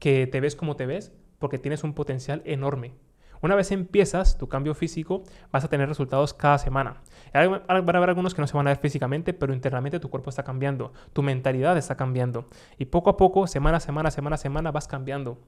que 0.00 0.26
te 0.26 0.40
ves 0.40 0.56
como 0.56 0.76
te 0.76 0.86
ves, 0.86 1.12
porque 1.38 1.58
tienes 1.58 1.84
un 1.84 1.94
potencial 1.94 2.42
enorme. 2.44 2.94
Una 3.42 3.54
vez 3.54 3.70
empiezas 3.72 4.38
tu 4.38 4.48
cambio 4.48 4.74
físico, 4.74 5.22
vas 5.52 5.64
a 5.64 5.68
tener 5.68 5.88
resultados 5.88 6.34
cada 6.34 6.58
semana. 6.58 7.02
Van 7.32 7.62
a 7.68 7.74
haber 7.74 8.08
algunos 8.08 8.34
que 8.34 8.40
no 8.40 8.46
se 8.46 8.56
van 8.56 8.66
a 8.66 8.70
ver 8.70 8.78
físicamente, 8.78 9.32
pero 9.32 9.52
internamente 9.52 10.00
tu 10.00 10.10
cuerpo 10.10 10.30
está 10.30 10.42
cambiando, 10.42 10.92
tu 11.12 11.22
mentalidad 11.22 11.76
está 11.76 11.96
cambiando. 11.96 12.48
Y 12.78 12.86
poco 12.86 13.10
a 13.10 13.16
poco, 13.16 13.46
semana 13.46 13.78
a 13.78 13.80
semana, 13.80 14.10
semana 14.10 14.34
a 14.34 14.38
semana, 14.38 14.72
vas 14.72 14.88
cambiando. 14.88 15.38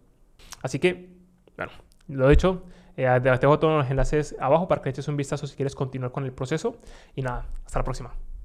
Así 0.63 0.79
que, 0.79 1.11
bueno, 1.57 1.73
lo 2.09 2.31
hecho. 2.31 2.65
Eh, 2.97 3.07
te 3.23 3.31
dejo 3.31 3.59
todos 3.61 3.79
los 3.79 3.91
enlaces 3.91 4.35
abajo 4.41 4.67
para 4.67 4.83
que 4.83 4.91
eches 4.91 5.07
un 5.07 5.17
vistazo 5.17 5.47
si 5.47 5.55
quieres 5.55 5.77
continuar 5.77 6.11
con 6.11 6.25
el 6.25 6.33
proceso. 6.33 6.77
Y 7.15 7.23
nada, 7.23 7.47
hasta 7.65 7.79
la 7.79 7.85
próxima. 7.85 8.13